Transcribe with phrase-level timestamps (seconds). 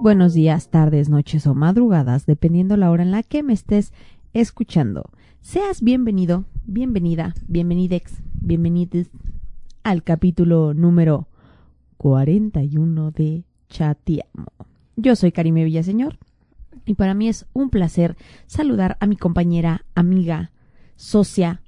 [0.00, 3.92] buenos días, tardes, noches o madrugadas, dependiendo la hora en la que me estés
[4.32, 5.10] escuchando.
[5.40, 9.10] Seas bienvenido, bienvenida, bienvenidex, bienvenides
[9.82, 11.26] al capítulo número
[11.96, 14.52] 41 de Chatiamo.
[14.96, 16.16] Yo soy Karime Villaseñor
[16.84, 20.52] y para mí es un placer saludar a mi compañera, amiga,
[20.94, 21.60] socia,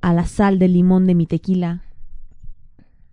[0.00, 1.82] a la sal de limón de mi tequila,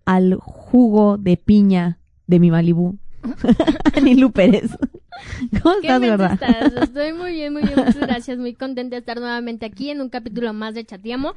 [0.04, 1.98] al jugo de piña
[2.28, 2.98] de mi Malibú,
[3.96, 4.70] Anilu Pérez.
[5.62, 6.82] ¿Cómo ¿Qué estás, estás?
[6.82, 8.38] Estoy muy bien, muy bien, muchas gracias.
[8.38, 11.34] Muy contenta de estar nuevamente aquí en un capítulo más de Chatiamo.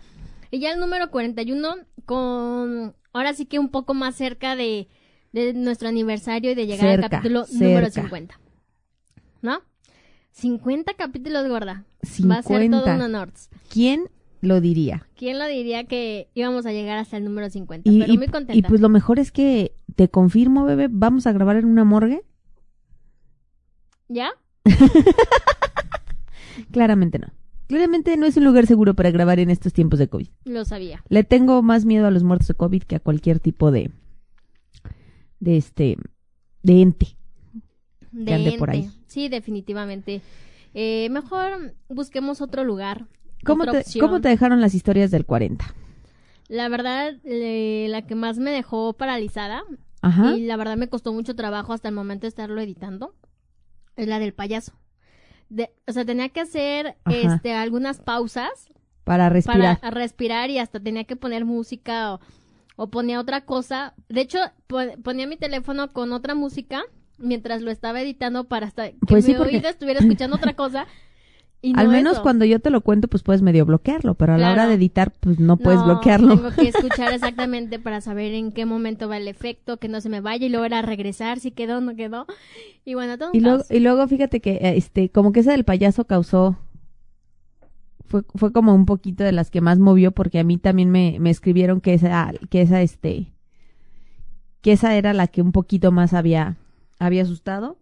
[0.51, 1.75] Y ya el número 41
[2.05, 2.95] con...
[3.13, 4.87] Ahora sí que un poco más cerca de,
[5.31, 8.01] de nuestro aniversario y de llegar Cerca, al capítulo número cerca.
[8.01, 8.39] 50.
[9.41, 9.61] ¿No?
[10.31, 11.85] 50 capítulos, gorda.
[12.29, 12.83] Va a ser 50.
[12.83, 13.31] todo un honor.
[13.71, 14.09] ¿Quién
[14.41, 15.07] lo diría?
[15.15, 17.89] ¿Quién lo diría que íbamos a llegar hasta el número 50?
[17.89, 18.67] Y, Pero y- muy y contenta.
[18.69, 22.23] pues lo mejor es que te confirmo, bebé, vamos a grabar en una morgue.
[24.07, 24.29] ¿Ya?
[26.71, 27.27] Claramente no.
[27.67, 30.27] Claramente no es un lugar seguro para grabar en estos tiempos de COVID.
[30.45, 31.03] Lo sabía.
[31.09, 33.91] Le tengo más miedo a los muertos de COVID que a cualquier tipo de
[35.39, 35.97] de este
[36.61, 37.17] de ente.
[38.11, 38.89] De ande por ahí.
[39.07, 40.21] Sí, definitivamente.
[40.73, 43.07] Eh, mejor busquemos otro lugar.
[43.45, 43.83] ¿Cómo te.
[43.99, 45.65] ¿Cómo te dejaron las historias del 40?
[46.47, 49.63] La verdad, le- la que más me dejó paralizada
[50.01, 50.35] Ajá.
[50.35, 53.15] y la verdad me costó mucho trabajo hasta el momento de estarlo editando
[53.95, 54.73] es la del payaso.
[55.49, 57.15] De- o sea, tenía que hacer Ajá.
[57.35, 58.49] este algunas pausas
[59.03, 59.79] Para respirar.
[59.79, 62.19] para respirar y hasta tenía que poner música o,
[62.75, 63.93] o ponía otra cosa.
[64.09, 66.83] De hecho, po- ponía mi teléfono con otra música
[67.17, 70.53] mientras lo estaba editando para hasta que Pues sí, mi porque- oído estuviera escuchando otra
[70.55, 70.85] cosa.
[71.65, 72.21] Y Al no menos eso.
[72.21, 75.11] cuando yo te lo cuento, pues puedes medio bloquearlo, pero a la hora de editar,
[75.19, 76.35] pues no puedes No, bloquearlo.
[76.35, 80.09] Tengo que escuchar exactamente para saber en qué momento va el efecto, que no se
[80.09, 82.27] me vaya y luego era regresar si quedó o no quedó.
[82.85, 85.51] Y bueno, todo un Y luego, y luego fíjate que eh, este, como que esa
[85.51, 86.57] del payaso causó
[88.07, 91.17] fue, fue como un poquito de las que más movió porque a mí también me,
[91.19, 93.31] me escribieron que esa, que esa este
[94.61, 96.57] que esa era la que un poquito más había,
[96.99, 97.77] había asustado.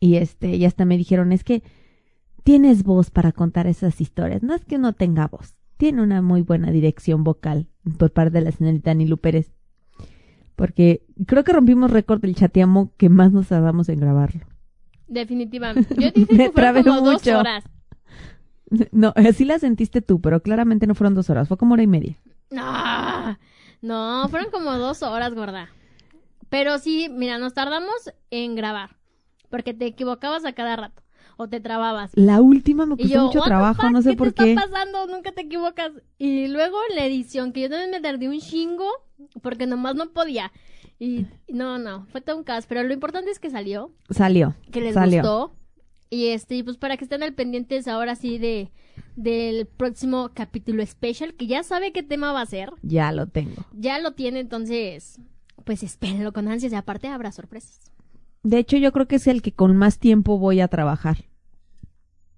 [0.00, 1.62] Y este, y hasta me dijeron, es que
[2.42, 4.42] tienes voz para contar esas historias.
[4.42, 5.54] No es que no tenga voz.
[5.76, 7.66] Tiene una muy buena dirección vocal
[7.98, 9.52] por parte de la señorita Nilu Pérez.
[10.56, 14.44] Porque creo que rompimos récord del chateamo que más nos tardamos en grabarlo.
[15.06, 15.94] Definitivamente.
[15.98, 17.30] Yo dije que fueron como mucho.
[17.32, 17.64] dos horas.
[18.92, 21.88] No, así la sentiste tú, pero claramente no fueron dos horas, fue como hora y
[21.88, 22.16] media.
[22.50, 23.36] No,
[23.82, 25.70] no, fueron como dos horas, gorda.
[26.50, 28.96] Pero sí, mira, nos tardamos en grabar.
[29.48, 31.02] Porque te equivocabas a cada rato.
[31.42, 32.10] O te trababas.
[32.16, 34.44] La última me costó yo, mucho "What the trabajo, fuck, no sé ¿qué por te
[34.44, 34.50] qué.
[34.52, 35.06] está pasando?
[35.06, 35.90] Nunca te equivocas.
[36.18, 38.86] Y luego la edición, que yo también me tardé un chingo,
[39.40, 40.52] porque nomás no podía.
[40.98, 42.66] Y no, no, fue todo un caos.
[42.66, 44.54] Pero lo importante es que salió, Salió.
[44.70, 45.22] que les salió.
[45.22, 45.54] gustó.
[46.10, 48.70] Y este, pues para que estén al pendientes ahora sí de
[49.16, 52.70] del próximo capítulo especial, que ya sabe qué tema va a ser.
[52.82, 53.64] Ya lo tengo.
[53.72, 55.18] Ya lo tiene, entonces,
[55.64, 57.90] pues espérenlo con ansias y aparte habrá sorpresas.
[58.42, 61.24] De hecho, yo creo que es el que con más tiempo voy a trabajar.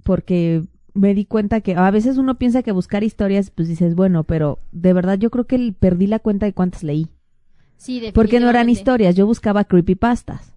[0.03, 0.63] Porque
[0.95, 4.61] me di cuenta que a veces uno piensa que buscar historias, pues dices, bueno, pero
[4.73, 7.09] de verdad yo creo que perdí la cuenta de cuántas leí.
[7.77, 8.13] Sí, definitivamente.
[8.13, 10.53] Porque no eran historias, yo buscaba creepypastas.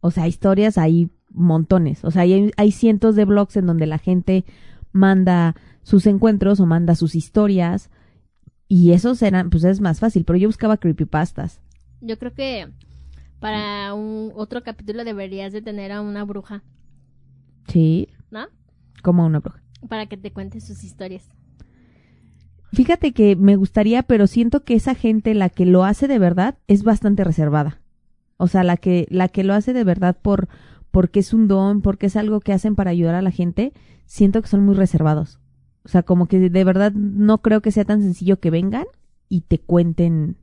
[0.00, 2.04] O sea, historias hay montones.
[2.04, 4.44] O sea, hay, hay cientos de blogs en donde la gente
[4.92, 7.90] manda sus encuentros o manda sus historias.
[8.68, 11.60] Y esos eran, pues es más fácil, pero yo buscaba creepypastas.
[12.00, 12.68] Yo creo que
[13.40, 16.62] para un otro capítulo deberías de tener a una bruja,
[17.68, 18.46] Sí, ¿no?
[19.02, 19.62] Como una bruja.
[19.88, 21.28] Para que te cuente sus historias.
[22.72, 26.58] Fíjate que me gustaría, pero siento que esa gente, la que lo hace de verdad,
[26.66, 27.80] es bastante reservada.
[28.36, 30.48] O sea, la que, la que lo hace de verdad por,
[30.90, 33.72] porque es un don, porque es algo que hacen para ayudar a la gente,
[34.06, 35.40] siento que son muy reservados.
[35.84, 38.84] O sea, como que de verdad no creo que sea tan sencillo que vengan
[39.28, 40.36] y te cuenten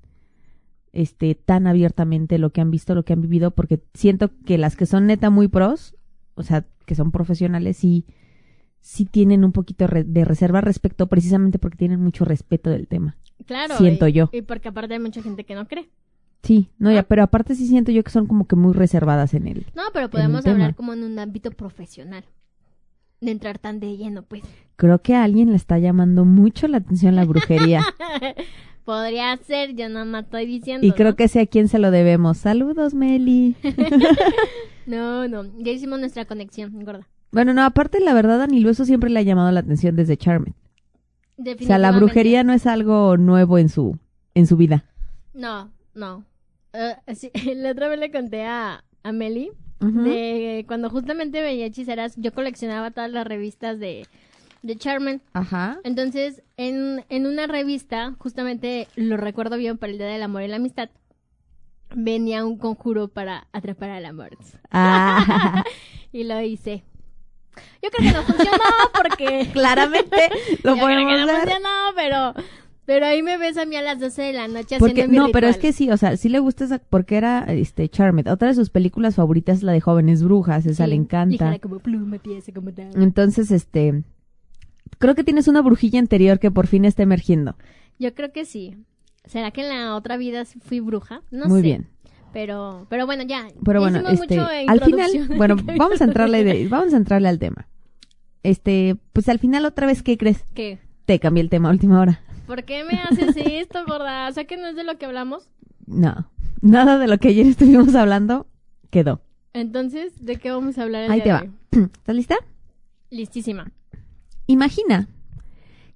[0.92, 4.76] este tan abiertamente lo que han visto, lo que han vivido, porque siento que las
[4.76, 5.96] que son neta muy pros,
[6.36, 8.06] o sea, que son profesionales, sí,
[8.88, 13.18] sí tienen un poquito de reserva respecto, precisamente porque tienen mucho respeto del tema.
[13.48, 13.78] Claro.
[13.78, 14.30] Siento y- yo.
[14.32, 15.90] Y porque aparte hay mucha gente que no cree.
[16.44, 17.06] Sí, no, ya, Ah.
[17.10, 19.66] pero aparte sí siento yo que son como que muy reservadas en él.
[19.76, 20.54] No, pero podemos tema.
[20.54, 22.24] hablar como en un ámbito profesional.
[23.22, 24.44] De entrar tan de lleno, pues.
[24.76, 27.82] Creo que a alguien le está llamando mucho la atención la brujería.
[28.86, 30.86] Podría ser, yo nada más estoy diciendo.
[30.86, 31.16] y creo ¿no?
[31.16, 32.38] que sé a quién se lo debemos.
[32.38, 33.56] Saludos, Meli.
[34.86, 37.08] No, no, ya hicimos nuestra conexión, gorda.
[37.32, 40.18] Bueno, no, aparte la verdad, a Nilu eso siempre le ha llamado la atención desde
[40.18, 40.54] Charmed.
[41.38, 43.98] O sea, la brujería no es algo nuevo en su,
[44.36, 44.86] en su vida.
[45.34, 46.24] No, no.
[46.74, 52.16] Eh, sí, la otra vez le conté a, a Meli de cuando justamente veía hechiceras,
[52.16, 54.08] yo coleccionaba todas las revistas de,
[54.64, 55.22] de Charmen.
[55.34, 55.80] Ajá.
[55.84, 60.48] Entonces, en, en una revista, justamente lo recuerdo bien para el Día del Amor y
[60.48, 60.90] la Amistad,
[61.94, 64.38] venía un conjuro para atrapar al amor.
[64.72, 65.64] Ah,
[66.12, 66.84] Y lo hice.
[67.82, 68.64] Yo creo que no funcionó
[68.94, 69.50] porque...
[69.54, 70.30] claramente
[70.64, 71.36] lo Yo creo que podemos no ver.
[71.42, 72.34] funcionó, pero...
[72.86, 75.18] Pero ahí me ves a mí a las 12 de la noche Porque, haciendo mi
[75.18, 78.28] no, pero es que sí, o sea, sí le gusta esa, porque era este Charmed.
[78.32, 81.34] Otra de sus películas favoritas es la de Jóvenes Brujas, esa Sí, le encanta.
[81.34, 82.92] híjole, como pluma, pieza, como tal.
[83.02, 84.04] Entonces, este,
[85.00, 87.56] creo que tienes una brujilla interior que por fin está emergiendo.
[87.98, 88.76] Yo creo que sí.
[89.26, 91.24] ¿Será que en la otra vida fui bruja?
[91.32, 91.64] No Muy sé.
[91.64, 91.88] bien.
[92.36, 93.48] Pero, pero bueno, ya.
[93.64, 94.38] Pero bueno, este,
[94.68, 97.70] al final, bueno, vamos a entrarle de- vamos a entrarle al tema.
[98.44, 100.44] Este, pues al final otra vez, ¿qué crees?
[100.54, 100.80] ¿Qué?
[101.06, 102.20] Te cambié el tema a última hora.
[102.46, 104.28] ¿Por qué me haces esto, gorda?
[104.28, 105.50] O sea, que no es de lo que hablamos.
[105.88, 106.30] No,
[106.60, 108.48] nada de lo que ayer estuvimos hablando
[108.90, 109.22] quedó.
[109.54, 111.40] Entonces, ¿de qué vamos a hablar el Ahí te día va.
[111.42, 111.90] de hoy?
[111.98, 112.36] ¿Estás lista?
[113.12, 113.72] Listísima.
[114.46, 115.08] Imagina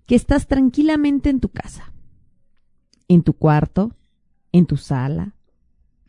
[0.06, 1.92] que estás tranquilamente en tu casa,
[3.10, 3.92] en tu cuarto,
[4.54, 5.34] en tu sala,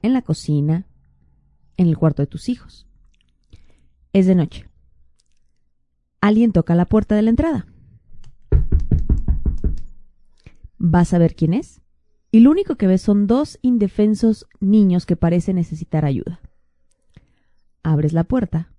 [0.03, 0.87] en la cocina,
[1.77, 2.87] en el cuarto de tus hijos.
[4.13, 4.69] Es de noche.
[6.21, 7.67] Alguien toca la puerta de la entrada.
[10.79, 11.81] Vas a ver quién es
[12.31, 16.41] y lo único que ves son dos indefensos niños que parecen necesitar ayuda.
[17.83, 18.73] Abres la puerta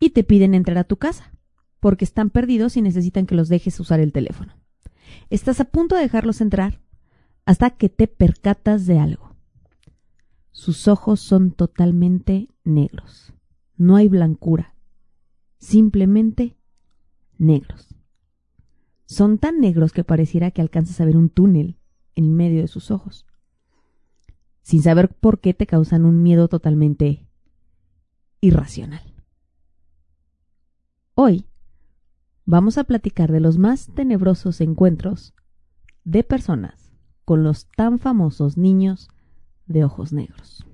[0.00, 1.32] y te piden entrar a tu casa
[1.80, 4.54] porque están perdidos y necesitan que los dejes usar el teléfono.
[5.30, 6.80] Estás a punto de dejarlos entrar
[7.44, 9.27] hasta que te percatas de algo.
[10.50, 13.32] Sus ojos son totalmente negros.
[13.76, 14.74] No hay blancura.
[15.58, 16.56] Simplemente
[17.38, 17.94] negros.
[19.06, 21.78] Son tan negros que pareciera que alcanzas a ver un túnel
[22.14, 23.26] en medio de sus ojos.
[24.62, 27.26] Sin saber por qué te causan un miedo totalmente
[28.40, 29.14] irracional.
[31.14, 31.46] Hoy
[32.44, 35.34] vamos a platicar de los más tenebrosos encuentros
[36.04, 36.92] de personas
[37.24, 39.08] con los tan famosos niños
[39.68, 40.64] de ojos negros.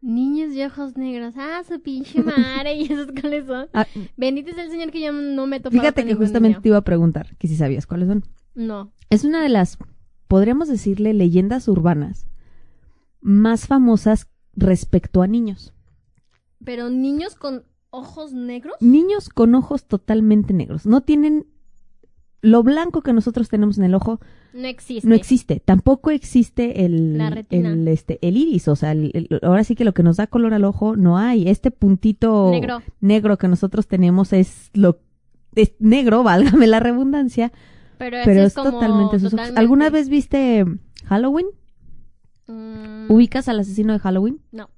[0.00, 1.34] Niños de ojos negros.
[1.36, 2.74] Ah, su pinche madre.
[2.76, 3.68] ¿Y esos cuáles son?
[3.74, 3.86] Ah,
[4.16, 6.62] Bendito es el Señor que yo no me he topado fíjate con que justamente niño.
[6.62, 8.24] te iba a preguntar que si sabías cuáles son.
[8.54, 8.92] No.
[9.10, 9.76] Es una de las,
[10.28, 12.26] podríamos decirle, leyendas urbanas
[13.20, 15.72] más famosas respecto a niños.
[16.64, 18.76] Pero niños con ojos negros.
[18.80, 20.86] Niños con ojos totalmente negros.
[20.86, 21.46] No tienen
[22.40, 24.20] lo blanco que nosotros tenemos en el ojo,
[24.54, 25.08] No existe.
[25.08, 25.60] no existe.
[25.64, 27.70] Tampoco existe el, La retina.
[27.70, 28.68] el, este, el iris.
[28.68, 31.18] O sea, el- el- ahora sí que lo que nos da color al ojo no
[31.18, 31.48] hay.
[31.48, 32.82] Este puntito Negro.
[33.00, 35.00] negro que nosotros tenemos es lo
[35.54, 36.22] es negro,
[36.62, 37.50] válgame la redundancia,
[37.98, 39.30] Pero, pero ese es como totalmente sus ojos.
[39.32, 40.64] totalmente- ¿Alguna vez viste
[41.06, 41.46] Halloween?
[42.46, 44.40] Mm, ¿Ubicas al asesino de Halloween?
[44.52, 44.70] No.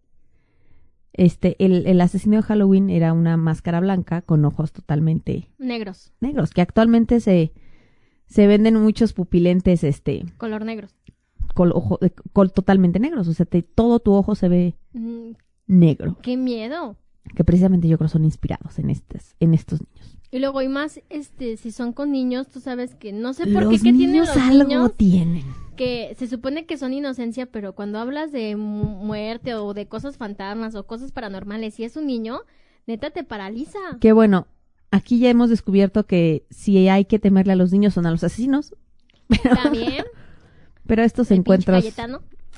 [1.13, 6.13] Este, el, el asesino de Halloween era una máscara blanca con ojos totalmente Negros.
[6.21, 7.53] negros, que actualmente se,
[8.27, 10.95] se venden muchos pupilentes, este, Color negros.
[11.55, 13.27] col, ojo, de- col totalmente negros.
[13.27, 15.33] O sea, te- todo tu ojo se ve Mm,
[15.67, 16.17] negro.
[16.23, 16.97] qué miedo.
[17.35, 19.81] Que precisamente yo creo son inspirados en estos, en estos.
[20.33, 23.65] Y luego, y más, este, si son con niños, tú sabes que no sé por
[23.65, 25.45] los qué, ¿qué tienen niños los algo niños tienen.
[25.77, 30.17] que se supone que son inocencia, pero cuando hablas de mu- muerte o de cosas
[30.17, 32.43] fantasmas o cosas paranormales, si es un niño,
[32.87, 33.79] neta te paraliza.
[34.01, 34.47] Que bueno,
[34.93, 38.23] aquí ya hemos descubierto que si hay que temerle a los niños son a los
[38.23, 38.75] asesinos.
[39.63, 40.05] También,
[40.87, 41.85] Pero estos el encuentros.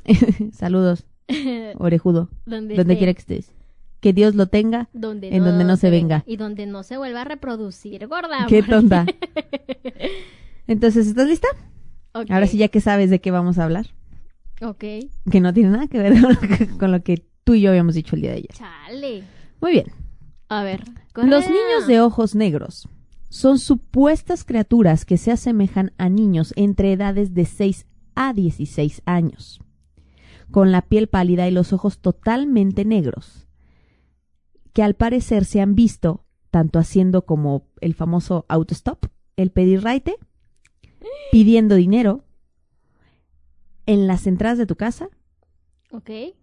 [0.52, 1.06] Saludos,
[1.78, 3.50] orejudo, donde, quiera que estés.
[4.02, 4.88] Que Dios lo tenga.
[4.92, 6.24] donde en donde no se venga.
[6.26, 8.46] Y donde no se vuelva a reproducir, gorda.
[8.48, 9.06] Qué tonta.
[10.66, 11.48] Entonces, ¿estás lista?
[12.12, 13.86] Ahora sí, ya que sabes de qué vamos a hablar.
[14.60, 14.84] Ok,
[15.30, 17.70] Que no tiene nada que ver con lo que, con lo que tú y yo
[17.70, 18.52] habíamos dicho el día de ayer.
[18.52, 19.24] chale.
[19.60, 19.86] Muy bien.
[20.48, 20.82] A ver.
[21.14, 22.88] Los niños de ojos negros
[23.28, 29.60] son supuestas criaturas que se asemejan a niños entre edades de 6 a 16 años,
[30.50, 33.46] con la piel pálida y los ojos totalmente negros,
[34.72, 40.16] que al parecer se han visto tanto haciendo como el famoso autostop, el pedir raite,
[41.30, 42.24] pidiendo dinero
[43.86, 45.08] en las entradas de tu casa,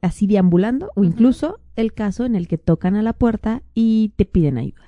[0.01, 4.25] así deambulando, o incluso el caso en el que tocan a la puerta y te
[4.25, 4.85] piden ayuda.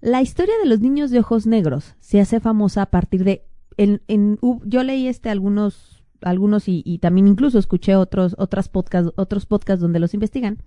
[0.00, 4.02] La historia de los niños de ojos negros se hace famosa a partir de en,
[4.08, 9.44] en- yo leí este algunos algunos y, y también incluso escuché otros otras podcast, otros
[9.46, 10.62] podcasts donde los investigan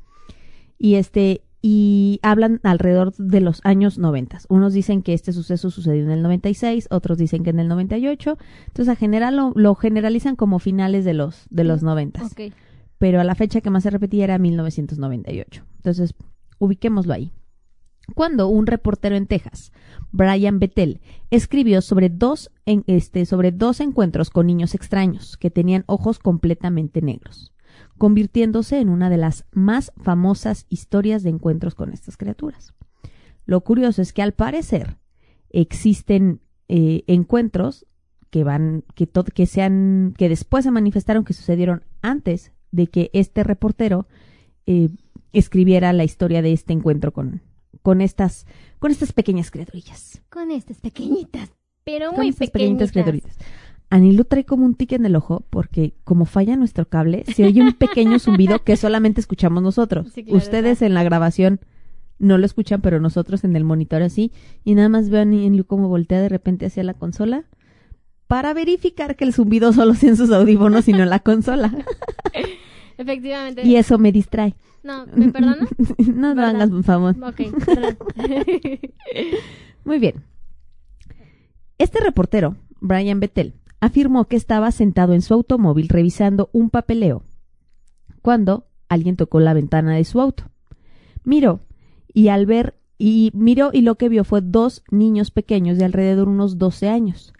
[0.79, 4.39] y este y hablan alrededor de los años 90.
[4.47, 8.37] Unos dicen que este suceso sucedió en el 96, otros dicen que en el 98.
[8.67, 12.23] Entonces, a general lo, lo generalizan como finales de los de los 90.
[12.25, 12.53] Ok.
[12.97, 15.63] pero a la fecha que más se repetía era 1998.
[15.77, 16.15] Entonces,
[16.59, 17.33] ubiquémoslo ahí.
[18.15, 19.71] Cuando un reportero en Texas,
[20.11, 25.83] Brian Bettel, escribió sobre dos, en, este, sobre dos encuentros con niños extraños que tenían
[25.87, 27.53] ojos completamente negros,
[27.99, 32.73] convirtiéndose en una de las más famosas historias de encuentros con estas criaturas.
[33.45, 34.97] Lo curioso es que al parecer
[35.51, 37.85] existen eh, encuentros
[38.29, 43.43] que van, que, que sean, que después se manifestaron que sucedieron antes de que este
[43.43, 44.07] reportero
[44.65, 44.89] eh,
[45.33, 47.41] escribiera la historia de este encuentro con,
[47.81, 48.45] con estas,
[48.79, 50.21] con estas pequeñas criaturillas.
[50.29, 51.49] Con estas pequeñitas,
[51.83, 52.91] pero Con muy estas pequeñitas.
[53.89, 57.61] Anilo trae como un tique en el ojo porque como falla nuestro cable, se oye
[57.61, 60.11] un pequeño zumbido que solamente escuchamos nosotros.
[60.13, 61.59] Sí, claro, Ustedes en la grabación
[62.19, 64.31] no lo escuchan, pero nosotros en el monitor así.
[64.63, 67.45] Y nada más veo a Anilo como voltea de repente hacia la consola
[68.27, 71.73] para verificar que el zumbido solo sea en sus audífonos y no en la consola.
[72.97, 73.65] Efectivamente.
[73.65, 74.55] Y eso me distrae.
[74.83, 75.69] No, ¿me perdonas?
[75.97, 77.15] no no hagas un favor.
[77.23, 77.41] Ok.
[79.83, 80.23] Muy bien.
[81.77, 87.23] Este reportero, Brian Bettel, afirmó que estaba sentado en su automóvil revisando un papeleo
[88.21, 90.43] cuando alguien tocó la ventana de su auto.
[91.23, 91.61] Miró
[92.13, 96.27] y al ver y miró y lo que vio fue dos niños pequeños de alrededor
[96.27, 97.33] unos 12 años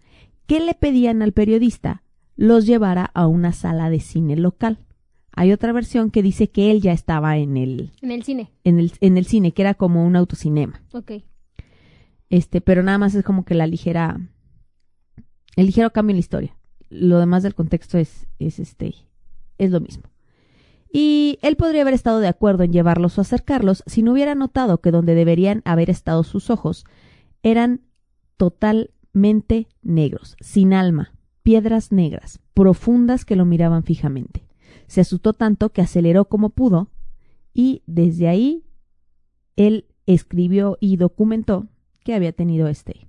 [0.45, 2.03] que le pedían al periodista
[2.35, 4.79] los llevara a una sala de cine local.
[5.31, 8.49] Hay otra versión que dice que él ya estaba en el en el cine.
[8.63, 10.81] en el, en el cine, que era como un autocinema.
[10.93, 11.11] Ok.
[12.29, 14.21] Este, pero nada más es como que la ligera,
[15.59, 16.57] el ligero cambio en la historia.
[16.89, 18.95] Lo demás del contexto es, es este,
[19.57, 20.03] es lo mismo.
[20.91, 24.79] Y él podría haber estado de acuerdo en llevarlos o acercarlos si no hubiera notado
[24.79, 26.85] que donde deberían haber estado sus ojos
[27.43, 27.81] eran
[28.37, 31.13] totalmente negros, sin alma,
[31.43, 34.47] piedras negras, profundas que lo miraban fijamente.
[34.87, 36.89] Se asustó tanto que aceleró como pudo
[37.53, 38.63] y desde ahí
[39.55, 41.67] él escribió y documentó
[42.03, 43.08] que había tenido este,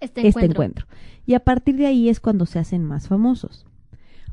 [0.00, 0.86] Este este encuentro.
[1.26, 3.66] Y a partir de ahí es cuando se hacen más famosos.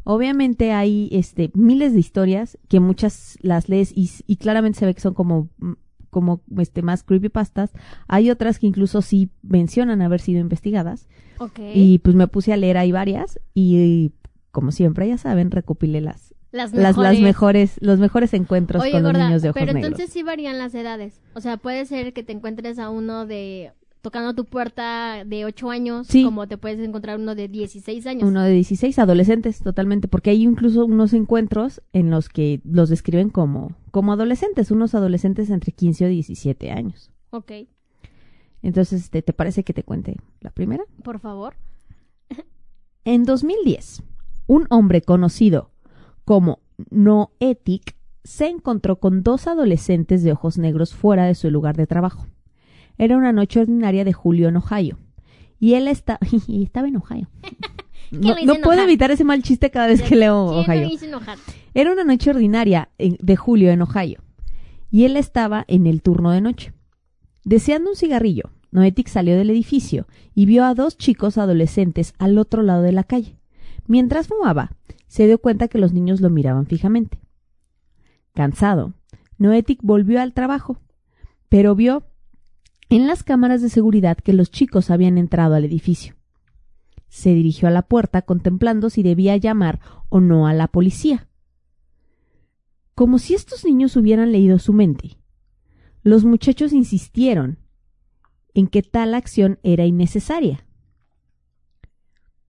[0.03, 4.93] Obviamente hay este, miles de historias que muchas las lees y, y claramente se ve
[4.93, 5.73] que son como, mm,
[6.11, 7.71] como este, más creepypastas.
[8.07, 11.07] Hay otras que incluso sí mencionan haber sido investigadas.
[11.73, 14.11] Y pues me puse a leer ahí varias y
[14.51, 17.77] como siempre ya saben recopilé las, las las, las mejores.
[17.81, 19.91] los mejores encuentros Oye, con los niños de ojos pero negros.
[19.91, 21.19] entonces sí varían las edades.
[21.33, 23.73] O sea, puede ser que te encuentres a uno de
[24.05, 26.23] tocando tu puerta de 8 años, Sí.
[26.23, 28.23] como te puedes encontrar uno de 16 años.
[28.29, 33.29] Uno de 16, adolescentes, totalmente, porque hay incluso unos encuentros en los que los describen
[33.31, 37.09] como, como adolescentes, unos adolescentes entre 15 o 17 años.
[37.31, 37.51] Ok,
[38.61, 40.83] Entonces, este, ¿te parece que te cuente la primera?
[41.03, 41.55] por favor.
[43.03, 44.03] En 2010,
[44.47, 45.71] un hombre conocido
[46.25, 46.59] como
[46.91, 52.25] Noetic se encontró con dos adolescentes de ojos negros fuera de su lugar de trabajo.
[52.97, 54.97] Era una noche ordinaria de julio en Ohio.
[55.59, 57.27] Y él está, y estaba en Ohio.
[58.11, 60.69] No, no puedo evitar ese mal chiste cada vez que leo ¿Quién
[61.15, 61.25] Ohio.
[61.73, 64.21] Era una noche ordinaria en- de julio en Ohio,
[64.91, 66.71] y él estaba en el turno de noche.
[67.43, 72.61] Deseando un cigarrillo, Noetic salió del edificio y vio a dos chicos adolescentes al otro
[72.61, 73.37] lado de la calle.
[73.87, 74.71] Mientras fumaba,
[75.07, 77.17] se dio cuenta que los niños lo miraban fijamente.
[78.35, 78.93] Cansado,
[79.39, 80.77] Noetic volvió al trabajo,
[81.49, 82.03] pero vio
[82.89, 86.15] en las cámaras de seguridad que los chicos habían entrado al edificio.
[87.07, 91.27] Se dirigió a la puerta contemplando si debía llamar o no a la policía.
[92.93, 95.17] Como si estos niños hubieran leído su mente.
[96.03, 97.59] Los muchachos insistieron
[98.53, 100.65] en que tal acción era innecesaria.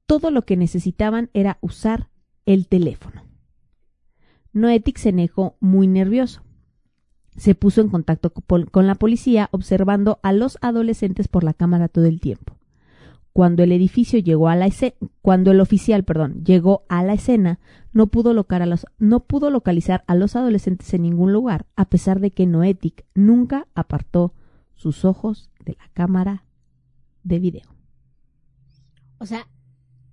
[0.07, 2.11] Todo lo que necesitaban era usar
[2.45, 3.25] el teléfono.
[4.52, 6.46] Noetic se negó muy nervioso.
[7.37, 12.07] Se puso en contacto con la policía observando a los adolescentes por la cámara todo
[12.07, 12.57] el tiempo.
[13.33, 17.59] Cuando el edificio llegó a la escena, cuando el oficial, perdón, llegó a la escena,
[17.93, 21.85] no pudo, locar a los, no pudo localizar a los adolescentes en ningún lugar, a
[21.85, 24.33] pesar de que Noetic nunca apartó
[24.75, 26.45] sus ojos de la cámara
[27.25, 27.76] de video.
[29.19, 29.47] O sea,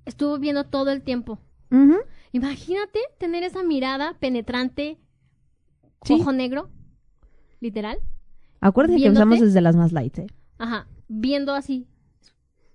[0.06, 1.40] estuvo viendo todo el tiempo.
[2.34, 5.00] Imagínate tener esa mirada penetrante,
[6.04, 6.16] Sí.
[6.20, 6.70] ojo negro,
[7.64, 7.98] literal.
[8.62, 10.28] Acuérdense que usamos desde las más light, ¿eh?
[10.60, 11.88] Ajá, viendo así,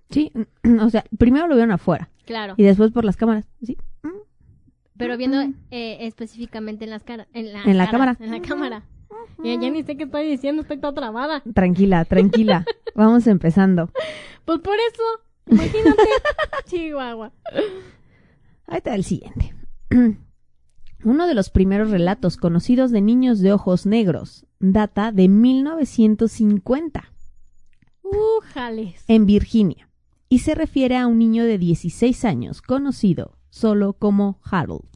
[0.09, 0.31] Sí,
[0.81, 2.55] o sea, primero lo vieron afuera claro.
[2.57, 3.77] y después por las cámaras, sí.
[4.97, 5.53] Pero viendo Mm.
[5.71, 7.27] eh, específicamente en las caras.
[7.33, 8.17] En la, En la caras, cámara.
[8.19, 8.83] En la cámara.
[9.43, 11.41] Ya, ya ni sé qué estoy diciendo, estoy toda trabada.
[11.53, 12.65] Tranquila, tranquila.
[12.95, 13.89] Vamos empezando.
[14.45, 15.03] Pues por eso,
[15.47, 16.03] imagínate.
[16.65, 17.31] Chihuahua.
[18.67, 19.53] Ahí está el siguiente.
[21.03, 27.13] Uno de los primeros relatos conocidos de niños de ojos negros data de 1950
[28.03, 29.03] ¡Ujales!
[29.07, 29.89] en Virginia
[30.27, 34.89] y se refiere a un niño de 16 años conocido solo como Harold.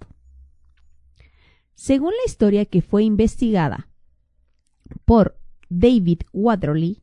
[1.75, 3.89] Según la historia que fue investigada
[5.05, 7.01] por David Waterley,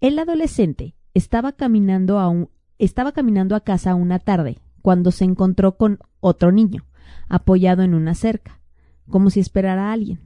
[0.00, 5.76] el adolescente estaba caminando a, un- estaba caminando a casa una tarde cuando se encontró
[5.76, 6.84] con otro niño,
[7.28, 8.60] apoyado en una cerca,
[9.08, 10.20] como si esperara a alguien.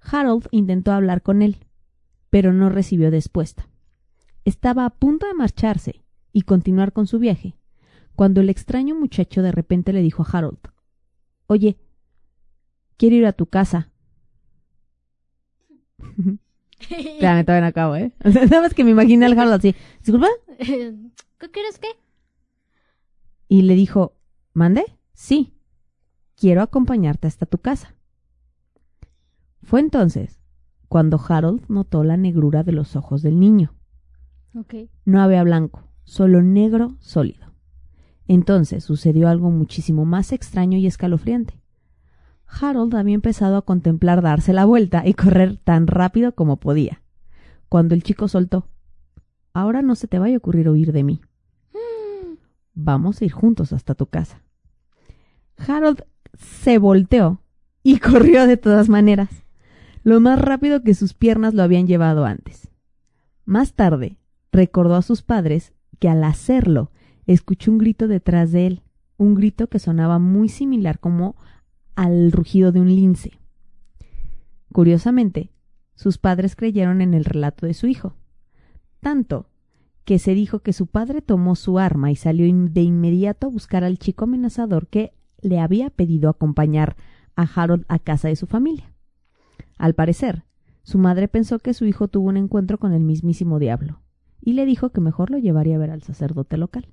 [0.00, 1.58] Harold intentó hablar con él,
[2.30, 3.68] pero no recibió respuesta.
[4.44, 7.56] Estaba a punto de marcharse y continuar con su viaje,
[8.14, 10.58] cuando el extraño muchacho de repente le dijo a Harold
[11.46, 11.76] Oye,
[12.96, 13.90] quiero ir a tu casa.
[16.80, 18.12] Espérame, todavía no acabo, ¿eh?
[18.24, 19.74] Nada más que me imagino al Harold así.
[19.98, 20.28] ¿Disculpa?
[20.58, 21.88] ¿Qué quieres qué?
[23.48, 24.14] Y le dijo,
[24.52, 24.84] ¿mande?
[25.12, 25.54] Sí.
[26.40, 27.94] Quiero acompañarte hasta tu casa.
[29.62, 30.40] Fue entonces
[30.88, 33.74] cuando Harold notó la negrura de los ojos del niño.
[35.04, 37.52] No había blanco, solo negro sólido.
[38.26, 41.60] Entonces sucedió algo muchísimo más extraño y escalofriante.
[42.46, 47.02] Harold había empezado a contemplar darse la vuelta y correr tan rápido como podía,
[47.68, 48.66] cuando el chico soltó.
[49.52, 51.20] Ahora no se te vaya a ocurrir huir de mí.
[52.72, 54.42] Vamos a ir juntos hasta tu casa.
[55.58, 56.02] Harold
[56.38, 57.40] se volteó
[57.82, 59.28] y corrió de todas maneras,
[60.02, 62.70] lo más rápido que sus piernas lo habían llevado antes.
[63.44, 64.18] Más tarde,
[64.52, 66.90] recordó a sus padres que al hacerlo
[67.26, 68.82] escuchó un grito detrás de él,
[69.16, 71.36] un grito que sonaba muy similar como
[71.94, 73.32] al rugido de un lince.
[74.72, 75.50] Curiosamente,
[75.94, 78.16] sus padres creyeron en el relato de su hijo,
[79.00, 79.50] tanto
[80.04, 83.84] que se dijo que su padre tomó su arma y salió de inmediato a buscar
[83.84, 86.96] al chico amenazador que le había pedido acompañar
[87.36, 88.92] a Harold a casa de su familia.
[89.78, 90.44] Al parecer,
[90.82, 94.00] su madre pensó que su hijo tuvo un encuentro con el mismísimo diablo
[94.42, 96.86] y le dijo que mejor lo llevaría a ver al sacerdote local.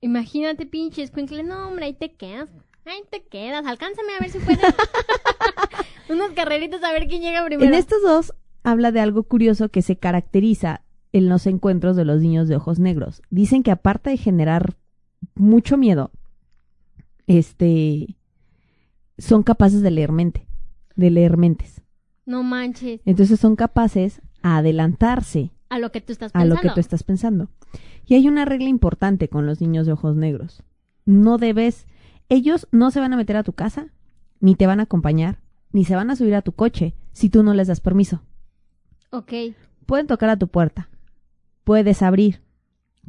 [0.00, 1.42] Imagínate, pinche escuincle.
[1.42, 2.48] No, hombre, ahí te quedas.
[2.86, 3.66] Ahí te quedas.
[3.66, 4.60] Alcánzame a ver si puedes.
[6.08, 7.68] Unos carreritos a ver quién llega primero.
[7.68, 10.82] En estos dos habla de algo curioso que se caracteriza
[11.12, 13.22] en los encuentros de los niños de ojos negros.
[13.30, 14.76] Dicen que aparte de generar
[15.34, 16.10] mucho miedo,
[17.38, 18.16] este
[19.18, 20.46] son capaces de leer mente,
[20.96, 21.82] de leer mentes.
[22.26, 23.00] No manches.
[23.04, 26.54] Entonces son capaces a adelantarse A lo que tú estás a pensando.
[26.54, 27.48] lo que tú estás pensando.
[28.06, 30.62] Y hay una regla importante con los niños de ojos negros.
[31.04, 31.86] No debes,
[32.28, 33.88] ellos no se van a meter a tu casa,
[34.40, 35.38] ni te van a acompañar,
[35.72, 38.22] ni se van a subir a tu coche si tú no les das permiso.
[39.10, 39.32] Ok.
[39.86, 40.88] Pueden tocar a tu puerta,
[41.64, 42.42] puedes abrir,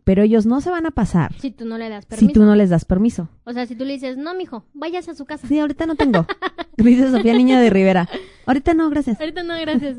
[0.03, 2.27] pero ellos no se van a pasar Si tú no le das permiso.
[2.27, 3.29] si tú no les das permiso.
[3.43, 5.47] O sea, si tú le dices, no, mijo, váyase a su casa.
[5.47, 6.25] Sí, ahorita no tengo.
[6.77, 8.09] Dice Sofía Niño de Rivera.
[8.45, 9.19] Ahorita no, gracias.
[9.19, 9.97] Ahorita no, gracias.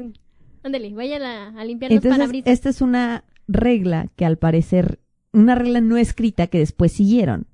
[0.65, 2.53] Ándale, vaya a, a limpiar los Entonces, parabrisas.
[2.53, 4.99] esta es una regla que al parecer,
[5.33, 7.47] una regla no escrita que después siguieron.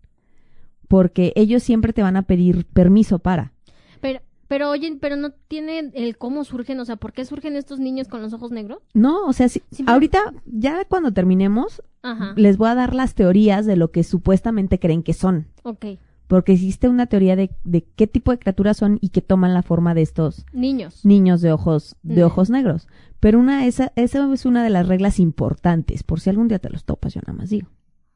[0.89, 3.53] Porque ellos siempre te van a pedir permiso para.
[4.01, 7.79] Pero, pero oye, pero no tiene el cómo surgen, o sea, ¿por qué surgen estos
[7.79, 8.79] niños con los ojos negros?
[8.95, 12.33] No, o sea, si- ahorita, ya cuando terminemos, Ajá.
[12.37, 15.49] les voy a dar las teorías de lo que supuestamente creen que son.
[15.65, 15.85] Ok.
[16.29, 19.63] Porque existe una teoría de, de qué tipo de criaturas son y que toman la
[19.63, 21.05] forma de estos Niños.
[21.05, 22.27] niños de ojos, de Mm.
[22.27, 22.87] ojos negros.
[23.19, 26.69] Pero una, esa, esa es una de las reglas importantes, por si algún día te
[26.71, 27.69] los topas, yo nada más digo.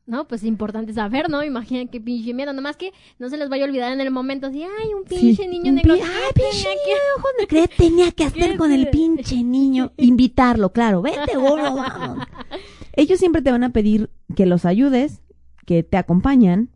[0.04, 1.42] No, pues es importante saber, ¿no?
[1.44, 2.52] Imaginen qué pinche miedo.
[2.52, 5.14] Nomás que no se les vaya a olvidar en el momento así, ay, un Sí,
[5.14, 5.94] pinche niño un negro.
[5.94, 7.68] pi- ¿Qué Ay, tenía pinche que- niño de ojos negros.
[7.68, 9.92] ¿Qué tenía que hacer ¿Qué con el pinche niño?
[9.96, 11.02] Invitarlo, claro.
[11.02, 12.26] Vete, gordo, vamos.
[12.92, 15.22] Ellos siempre te van a pedir que los ayudes,
[15.66, 16.70] que te acompañan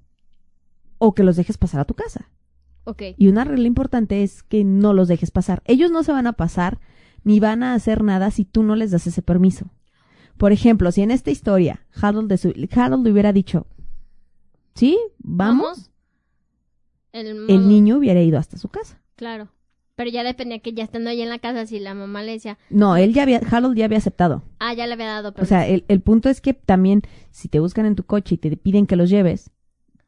[0.98, 2.30] o que los dejes pasar a tu casa.
[2.84, 3.02] Ok.
[3.16, 5.62] Y una regla importante es que no los dejes pasar.
[5.66, 6.78] Ellos no se van a pasar
[7.24, 9.66] ni van a hacer nada si tú no les das ese permiso.
[10.36, 13.66] Por ejemplo, si en esta historia Harold, de su- Harold le hubiera dicho,
[14.74, 14.98] ¿sí?
[15.18, 15.90] ¿Vamos?
[17.12, 19.00] El, El niño hubiera ido hasta su casa.
[19.16, 19.48] Claro.
[19.96, 22.58] Pero ya dependía que ya estando ahí en la casa, si la mamá le decía,
[22.68, 24.42] No, él ya había, Harold ya había aceptado.
[24.58, 25.48] ah, ya le había dado O permiso.
[25.48, 28.54] sea, el, el punto es que también, si te buscan en tu coche y te
[28.58, 29.50] piden que los lleves,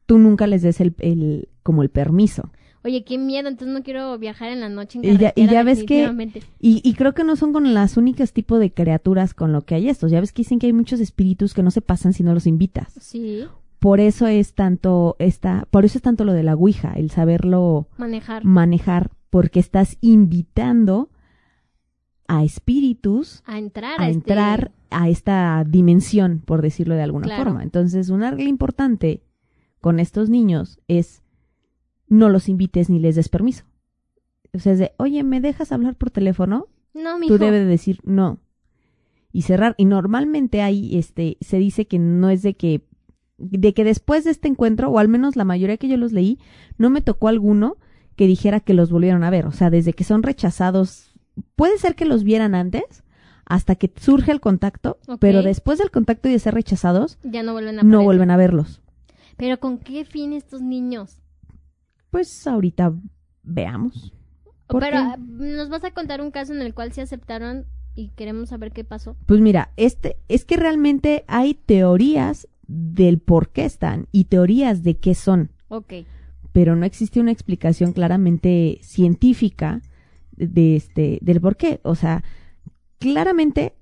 [0.05, 2.51] tú nunca les des el, el como el permiso.
[2.83, 5.51] Oye, qué miedo, entonces no quiero viajar en la noche en Y ya- y carretera,
[5.51, 6.41] ya ves que-.
[6.59, 9.73] Y, y creo que no son con las únicas tipos de criaturas con lo que
[9.75, 10.11] hay estos.
[10.11, 12.45] Ya ves que dicen que hay muchos espíritus que no se pasan si no los
[12.45, 12.93] invitas.
[13.01, 13.43] Sí,
[13.79, 17.87] Por eso es tanto esta, por eso es tanto lo de la Ouija, el saberlo
[17.97, 18.45] manejar.
[18.45, 21.09] manejar, porque estás invitando
[22.27, 23.99] a espíritus A entrar.
[23.99, 27.43] a este- entrar a esta dimensión, por decirlo de alguna Claro.
[27.45, 27.63] forma.
[27.63, 29.23] Entonces, una regla importante
[29.81, 31.23] con estos niños es
[32.07, 33.65] no los invites ni les des permiso.
[34.53, 36.67] O sea, es de, oye, ¿me dejas hablar por teléfono?
[36.93, 37.35] No, mijo.
[37.35, 38.39] Tú debes de decir no.
[39.31, 39.75] Y cerrar.
[39.77, 42.81] Y normalmente ahí, este, se dice que no es de que,
[43.37, 46.39] de que después de este encuentro, o al menos la mayoría que yo los leí,
[46.79, 47.77] no me tocó alguno
[48.19, 49.45] que dijera que los volvieron a ver.
[49.45, 51.15] O sea, desde que son rechazados,
[51.55, 53.05] puede ser que los vieran antes,
[53.45, 57.53] hasta que surge el contacto, pero después del contacto y de ser rechazados, Ya no
[57.53, 58.81] vuelven a no vuelven a verlos.
[59.37, 61.21] Pero ¿con qué fin estos niños?
[62.09, 62.93] Pues ahorita
[63.41, 64.11] veamos.
[64.67, 65.21] ¿Por Pero qué?
[65.55, 68.83] nos vas a contar un caso en el cual se aceptaron y queremos saber qué
[68.83, 69.15] pasó.
[69.27, 74.97] Pues mira, este, es que realmente hay teorías del por qué están y teorías de
[74.97, 75.93] qué son, Ok.
[76.51, 79.81] Pero no existe una explicación claramente científica
[80.35, 81.79] de este, del por qué.
[81.83, 82.23] O sea,
[82.97, 83.73] claramente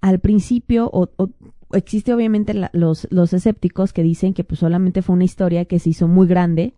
[0.00, 1.30] al principio, o, o-
[1.72, 5.78] existe obviamente la- los, los escépticos que dicen que pues solamente fue una historia que
[5.78, 6.74] se hizo muy grande,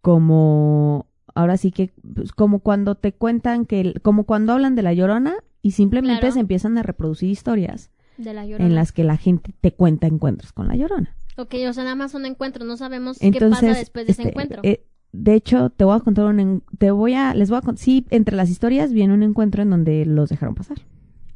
[0.00, 4.92] como ahora sí que, pues, como cuando te cuentan que, como cuando hablan de la
[4.92, 6.34] llorona y simplemente Claro.
[6.34, 8.66] se empiezan a reproducir historias De la llorona.
[8.68, 11.14] en las que la gente te cuenta encuentros con la llorona.
[11.36, 12.64] Ok, o sea, nada más un encuentro.
[12.64, 14.60] No sabemos Entonces, qué pasa después de ese este, encuentro.
[14.64, 18.06] eh, de hecho, te voy a contar un, te voy a, les voy a sí,
[18.10, 20.78] entre las historias viene un encuentro en donde los dejaron pasar.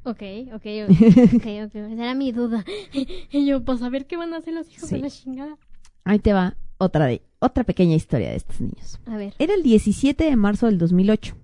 [0.05, 0.23] Ok,
[0.55, 0.91] ok, ok,
[1.35, 1.75] ok, ok.
[1.75, 2.65] Esa era mi duda.
[3.31, 4.95] Y yo, pues a ver qué van a hacer los hijos Sí.
[4.97, 5.59] de la chingada.
[6.05, 9.01] Ahí te va otra de, otra pequeña historia de estos niños.
[9.07, 9.35] A ver.
[9.39, 11.35] Era el 17 de marzo del 2008.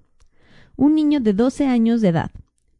[0.76, 2.30] Un niño de 12 años de edad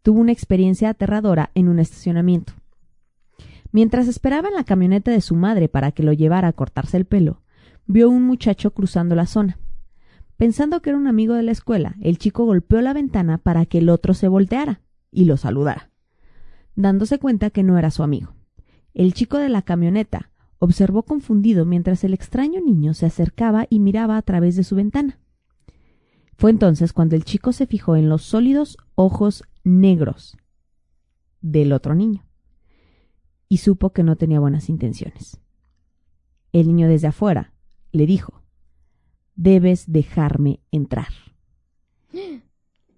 [0.02, 2.52] tuvo una experiencia aterradora en un estacionamiento.
[3.72, 7.06] Mientras esperaba en la camioneta de su madre para que lo llevara a cortarse el
[7.06, 7.40] pelo,
[7.86, 9.58] vio un muchacho cruzando la zona.
[10.36, 13.78] Pensando que era un amigo de la escuela, el chico golpeó la ventana para que
[13.78, 15.90] el otro se volteara y lo saludara,
[16.76, 18.34] dándose cuenta que no era su amigo.
[18.92, 24.18] El chico de la camioneta observó confundido mientras el extraño niño se acercaba y miraba
[24.18, 25.18] a través de su ventana.
[26.36, 30.36] Fue entonces cuando el chico se fijó en los sólidos ojos negros
[31.40, 32.22] del otro niño
[33.52, 35.38] y supo que no tenía buenas intenciones.
[36.54, 37.52] El niño desde afuera
[37.90, 38.40] le dijo,
[39.36, 41.08] debes dejarme entrar,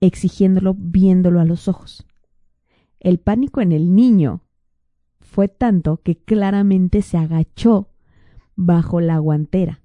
[0.00, 2.06] exigiéndolo viéndolo a los ojos.
[3.00, 4.42] El pánico en el niño
[5.18, 7.88] fue tanto que claramente se agachó
[8.54, 9.82] bajo la guantera.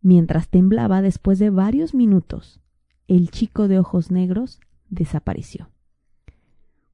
[0.00, 2.62] Mientras temblaba después de varios minutos,
[3.08, 5.68] el chico de ojos negros desapareció.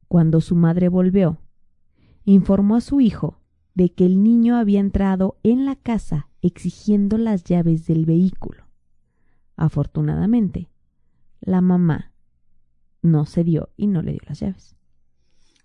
[0.08, 1.38] Cuando su madre volvió,
[2.32, 3.40] informó a su hijo
[3.74, 8.64] de que el niño había entrado en la casa exigiendo las llaves del vehículo.
[9.56, 10.68] Afortunadamente,
[11.40, 12.12] la mamá
[13.02, 14.76] no se dio y no le dio las llaves.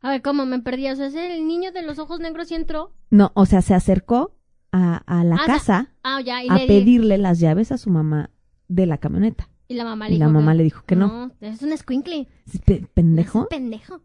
[0.02, 0.90] A ver, ¿cómo me perdí?
[0.90, 2.94] O sea, ¿es el niño de los ojos negros y entró?
[3.10, 4.36] No, o sea, se acercó
[4.72, 7.78] a, a la Ah, casa Ah, ya, y a le di- pedirle las llaves a
[7.78, 8.30] su mamá
[8.68, 9.50] de la camioneta.
[9.68, 11.32] Y la mamá le Y la dijo mamá que- le dijo que no.
[11.40, 12.28] es un escuincle.
[12.66, 13.48] Pe- Es pendejo.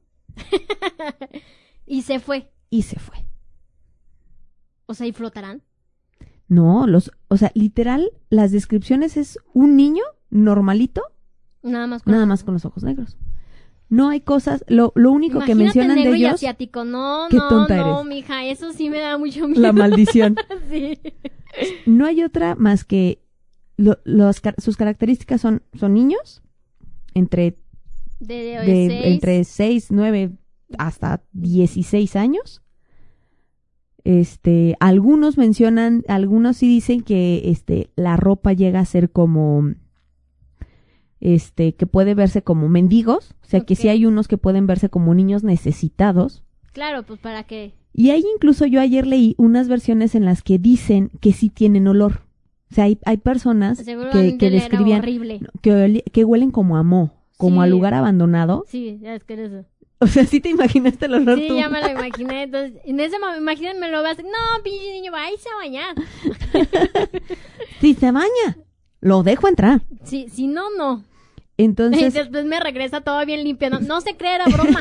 [1.88, 2.50] y se fue.
[2.70, 3.26] Y se fue.
[4.86, 5.62] O sea, ¿y flotarán?
[6.48, 11.02] No, los, o sea, literal, las descripciones es un niño normalito,
[11.62, 13.18] Nada más con nada más con los ojos negros.
[13.90, 16.84] No hay cosas, lo, lo único que mencionan negro de y ellos, asiático.
[16.84, 18.06] No, Qué no, tonta no, eres.
[18.08, 19.60] mija, eso sí me da mucho miedo.
[19.60, 20.36] la maldición.
[20.70, 20.98] sí.
[21.86, 23.22] No hay otra más que
[23.76, 26.42] lo- los sus características son, son niños,
[27.14, 27.58] entre,
[28.20, 29.04] De, de, de, seis.
[29.04, 30.32] entre 6, 9
[30.76, 32.62] hasta 16 años.
[34.04, 39.74] Este, algunos mencionan, algunos sí dicen que este, la ropa llega a ser como,
[41.20, 44.88] este, que puede verse como mendigos, o sea que sí hay unos que pueden verse
[44.88, 46.44] como niños necesitados.
[46.72, 47.74] Claro, pues para qué.
[47.92, 51.88] Y ahí incluso yo ayer leí unas versiones en las que dicen que sí tienen
[51.88, 52.22] olor.
[52.70, 55.40] O sea, hay, hay personas que, que describían horrible.
[55.62, 57.70] que, que huelen como a mo, como a Sí.
[57.70, 58.64] lugar abandonado.
[58.68, 59.64] Sí, ya es que eso.
[60.00, 61.56] O sea, sí te imaginaste el olor Sí, tú.
[61.56, 62.44] ya me lo imaginé.
[62.44, 64.16] Entonces, en ese momento, imagínate, me lo vas.
[64.18, 65.94] No, pinche niño, va a irse a bañar.
[67.80, 68.58] Si se baña,
[69.00, 69.82] lo dejo entrar.
[70.04, 71.04] Si, si no, no.
[71.56, 73.70] Entonces, Después me regresa todo bien limpio.
[73.70, 74.80] No, no se cree, era broma.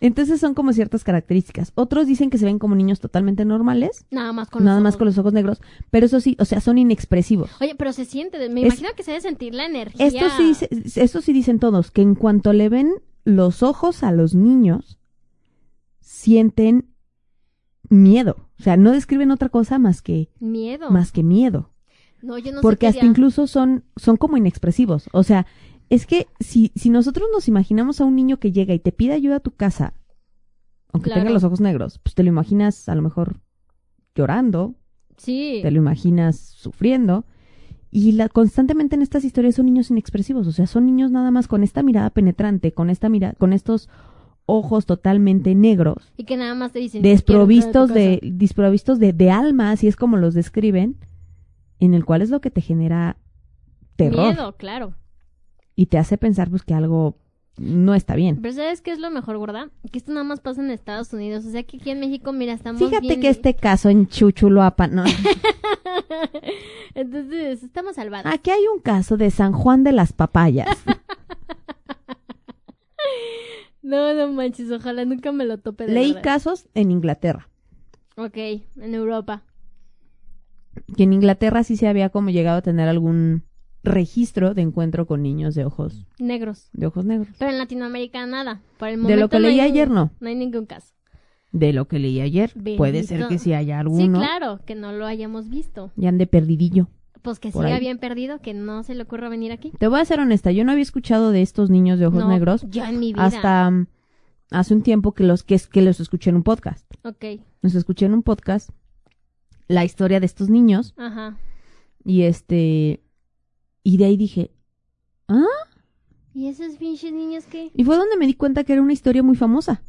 [0.00, 1.72] entonces son como ciertas características.
[1.74, 4.92] Otros dicen que se ven como niños totalmente normales, Nada más con nada los más
[4.94, 4.98] ojos.
[4.98, 7.50] con los ojos negros, pero eso sí, o sea, son inexpresivos.
[7.60, 8.38] Oye, pero se siente.
[8.48, 10.06] Me Es- imagino que se debe sentir la energía.
[10.06, 10.52] Esto sí,
[11.00, 12.92] esto sí dicen todos, que en cuanto le ven
[13.28, 14.98] los ojos a los niños,
[16.00, 16.88] sienten
[17.90, 18.36] miedo.
[18.58, 20.90] O sea, no describen otra cosa más que, Miedo.
[20.90, 21.70] más que miedo.
[22.22, 25.08] No, yo no porque sé hasta incluso son, son como inexpresivos.
[25.12, 25.46] O sea,
[25.90, 29.12] es que si, si nosotros nos imaginamos a un niño que llega y te pide
[29.12, 29.92] ayuda a tu casa,
[30.92, 31.20] aunque Claro.
[31.22, 33.40] tenga los ojos negros, pues te lo imaginas a lo mejor
[34.14, 34.74] llorando,
[35.16, 35.60] Sí.
[35.62, 37.24] te lo imaginas sufriendo.
[37.90, 41.48] Y la, constantemente en estas historias son niños inexpresivos, o sea, son niños nada más
[41.48, 43.88] con esta mirada penetrante, con esta mirada, con estos
[44.44, 47.02] ojos totalmente negros, Y que nada más te dicen.
[47.02, 50.96] desprovistos "Quiero entrar a de, desprovistos de, de alma, así es como los describen,
[51.80, 53.96] en el cual es lo que te genera tu casa".
[53.96, 54.94] terror Miedo, claro.
[55.76, 57.16] y te hace pensar pues que algo
[57.58, 58.38] no está bien.
[58.40, 59.70] Pero ¿sabes qué es lo mejor, gorda?
[59.92, 61.44] Que esto nada más pasa en Estados Unidos.
[61.44, 64.94] O sea que aquí en México, mira, estamos Fíjate bien- que este caso en Chuchuluapan,
[64.94, 65.04] no,
[66.94, 68.32] Entonces, estamos salvados.
[68.32, 70.68] aquí hay un caso de San Juan de las Papayas.
[73.82, 76.22] No, no manches, ojalá nunca me lo tope de Leí verdad.
[76.22, 77.48] casos en Inglaterra.
[78.16, 79.44] Ok, en Europa.
[80.96, 83.44] que en Inglaterra sí se había como llegado a tener algún
[83.84, 86.68] registro de encuentro con niños de ojos Negros.
[86.72, 87.28] de ojos negros.
[87.38, 88.60] Pero en Latinoamérica nada.
[88.78, 90.10] Por el De momento lo que no leí ayer no.
[90.20, 90.92] No hay ningún caso.
[91.52, 94.92] De lo que leí ayer, puede ser que sí haya alguno Sí, claro, que no
[94.92, 95.90] lo hayamos visto.
[95.96, 96.88] y ande perdidillo.
[97.22, 97.80] Pues que siga ahí.
[97.80, 99.72] bien perdido, que no se le ocurra venir aquí.
[99.78, 102.28] Te voy a ser honesta, yo no había escuchado de estos niños de ojos No,
[102.28, 103.24] negros Yo en mi vida.
[103.24, 103.86] hasta mm,
[104.50, 106.86] hace un tiempo que los que, es- que los escuché en un podcast.
[107.04, 107.24] Ok,
[107.62, 108.70] Los escuché en un podcast
[109.68, 111.36] la historia de estos niños ajá.
[112.04, 113.02] y este
[113.82, 114.50] y de ahí dije,
[115.28, 115.44] "Ah",
[116.34, 117.70] ¿Y esos pinches niños qué?
[117.74, 119.82] y fue donde me di cuenta que era una historia muy famosa.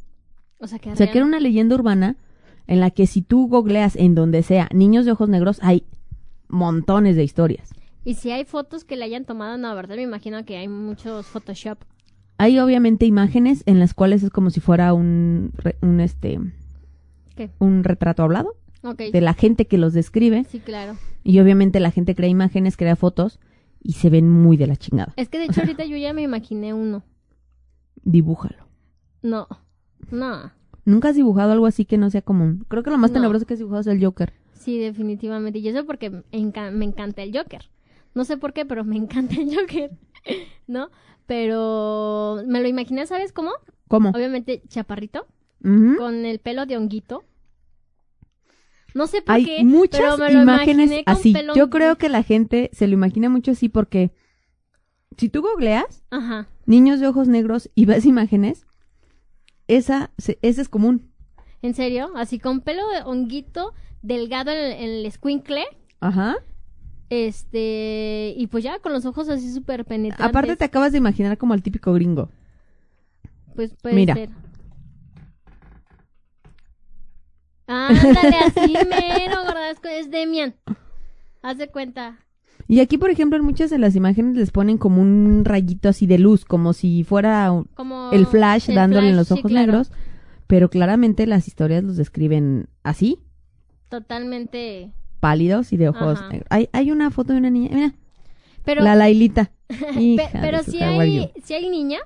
[0.58, 2.16] O sea, que O sea, que era una leyenda urbana
[2.66, 5.84] en la que si tú googleas en donde sea niños de ojos negros, hay
[6.48, 7.70] montones de historias.
[8.04, 9.96] Y si hay fotos que le hayan tomado, no, ¿verdad?
[9.96, 11.78] Me imagino que hay muchos Photoshop.
[12.38, 16.40] Hay obviamente imágenes en las cuales es como si fuera un, un este
[17.36, 17.50] ¿Qué?
[17.58, 18.56] un retrato hablado
[19.12, 20.96] de la gente que los describe Sí, claro.
[21.22, 23.38] y obviamente la gente crea imágenes, crea fotos
[23.82, 25.12] y se ven muy de la chingada.
[25.16, 27.02] Es que de hecho ahorita yo ya me imaginé uno.
[28.02, 28.66] Dibújalo.
[29.22, 29.46] No.
[30.10, 30.52] No.
[30.84, 32.64] ¿Nunca has dibujado algo así que no sea común?
[32.68, 33.14] Creo que lo más No.
[33.16, 34.32] tenebroso que has dibujado es el Joker.
[34.54, 35.58] Sí, definitivamente.
[35.58, 37.70] Y eso porque me, enca- me encanta el Joker.
[38.14, 39.90] No sé por qué, pero me encanta el Joker.
[40.66, 40.88] ¿No?
[41.26, 43.52] Pero me lo imaginé, ¿sabes cómo?
[43.88, 44.10] ¿Cómo?
[44.10, 45.26] Obviamente chaparrito,
[45.62, 47.22] con el pelo de honguito.
[48.94, 51.34] No sé por Hay qué, muchas pero me lo imágenes con así.
[51.54, 54.12] Yo creo que la gente se lo imagina mucho así porque
[55.16, 56.48] si tú googleas Ajá.
[56.66, 58.66] niños de ojos negros y ves imágenes,
[59.68, 61.10] esa, se- esa es común.
[61.62, 62.10] ¿En serio?
[62.16, 65.64] Así con pelo de honguito, delgado en el, en el escuincle.
[66.00, 66.36] Ajá.
[67.10, 70.26] Este, y pues ya con los ojos así súper penetrantes.
[70.26, 72.30] Aparte te acabas de imaginar como al típico gringo.
[73.54, 74.14] Pues puede Mira.
[74.14, 74.30] ser.
[77.70, 80.54] Ándale, así mero, gorda, es, es Demian.
[81.42, 82.18] Haz de cuenta.
[82.68, 86.06] Y aquí, por ejemplo, en muchas de las imágenes les ponen como un rayito así
[86.06, 89.66] de luz, como si fuera Como el flash el dándole en los sí, ojos claro.
[89.66, 89.92] negros,
[90.46, 93.18] pero claramente las historias los describen así,
[93.88, 94.92] Totalmente.
[95.20, 96.28] pálidos y de ojos Ajá.
[96.28, 96.46] negros.
[96.50, 97.94] Hay, hay una foto de una niña, mira,
[98.64, 99.50] Pero, la Lailita.
[99.98, 102.02] Hija pero si hay, si hay niñas.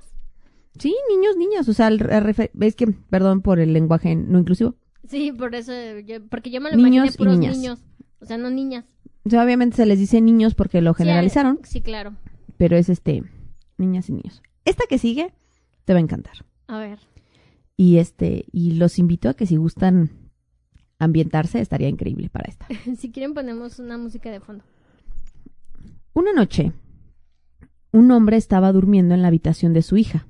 [0.79, 4.75] Sí, niños, niñas, o sea, al refer- ves que, perdón por el lenguaje no inclusivo.
[5.09, 5.73] Sí, por eso,
[6.07, 7.57] yo- porque yo me lo Niños imaginé puros niñas.
[7.57, 7.81] niños.
[8.21, 8.85] O sea, no niñas.
[9.25, 12.15] O sea, obviamente se les dice niños porque lo Sí, hay- generalizaron, Sí, claro.
[12.57, 13.23] pero es este,
[13.79, 14.43] niñas y niños.
[14.65, 15.33] Esta que sigue
[15.85, 16.45] te va a encantar.
[16.69, 16.99] A ver.
[17.77, 20.11] Y este, y los invito a que si gustan
[20.99, 22.67] ambientarse, estaría increíble para esta.
[22.99, 24.65] si quieren ponemos una música de fondo.
[26.13, 26.73] Una noche,
[27.93, 30.27] un hombre estaba durmiendo en la habitación de su hija,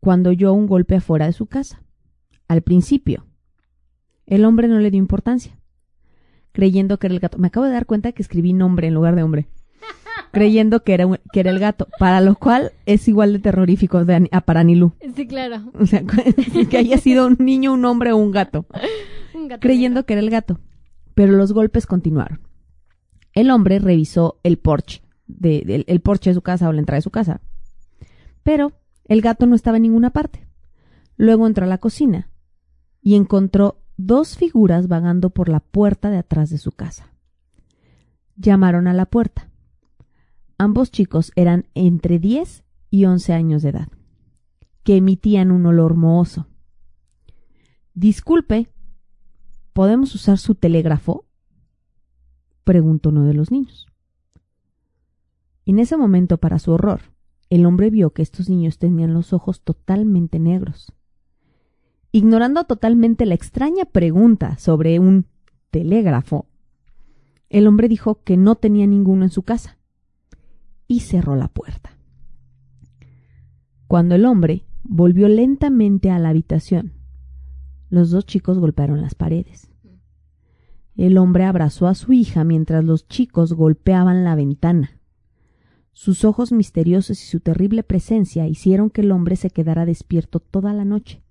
[0.00, 1.82] cuando oyó un golpe afuera de su casa.
[2.48, 3.26] Al principio,
[4.26, 5.56] el hombre no le dio importancia,
[6.52, 7.38] creyendo que era el gato.
[7.38, 9.48] Me acabo de dar cuenta que escribí nombre en lugar de hombre.
[10.32, 14.02] Creyendo que era, un- que era el gato, para lo cual es igual de terrorífico
[14.04, 14.92] de, a para Anilú.
[15.14, 15.70] Sí, claro.
[15.78, 16.02] O sea,
[16.70, 18.64] que haya sido un niño, un hombre o un gato.
[19.34, 20.06] Un gato creyendo negro.
[20.06, 20.60] que era el gato.
[21.14, 22.40] Pero los golpes continuaron.
[23.34, 27.02] El hombre revisó el porche, de, el porche de su casa o la entrada de
[27.02, 27.40] su casa.
[28.42, 28.72] Pero
[29.06, 30.46] el gato no estaba en ninguna parte.
[31.16, 32.28] Luego entró a la cocina
[33.02, 37.12] y encontró dos figuras vagando por la puerta de atrás de su casa.
[38.36, 39.50] Llamaron a la puerta.
[40.58, 43.88] Ambos chicos eran entre 10 y 11 años de edad,
[44.82, 46.46] que emitían un olor mohoso.
[47.94, 48.68] Disculpe,
[49.72, 51.26] ¿podemos usar su telégrafo?
[52.64, 53.86] preguntó uno de los niños.
[55.64, 57.02] En ese momento, para su horror,
[57.50, 60.92] el hombre vio que estos niños tenían los ojos totalmente negros.
[62.14, 65.24] Ignorando totalmente la extraña pregunta sobre un
[65.70, 66.46] telégrafo,
[67.48, 69.78] el hombre dijo que no tenía ninguno en su casa
[70.86, 71.96] y cerró la puerta.
[73.86, 76.92] Cuando el hombre volvió lentamente a la habitación,
[77.88, 79.70] los dos chicos golpearon las paredes.
[80.96, 85.00] El hombre abrazó a su hija mientras los chicos golpeaban la ventana.
[85.92, 90.74] Sus ojos misteriosos y su terrible presencia hicieron que el hombre se quedara despierto toda
[90.74, 91.21] la noche.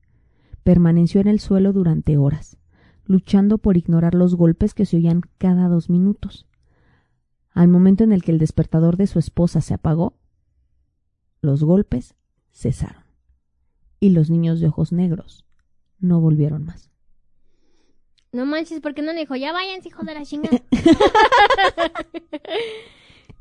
[0.64, 2.58] Permaneció en el suelo durante horas,
[3.06, 6.48] luchando por ignorar los golpes que se oían cada dos minutos.
[7.54, 10.14] Al momento en el que el despertador de su esposa se apagó,
[11.42, 12.16] los golpes
[12.52, 13.04] cesaron.
[14.00, 15.46] Y los niños de ojos negros
[16.00, 16.90] no volvieron más.
[18.32, 20.62] No manches, ¿por qué no le dijo, ya vayan, hijos de la chingada?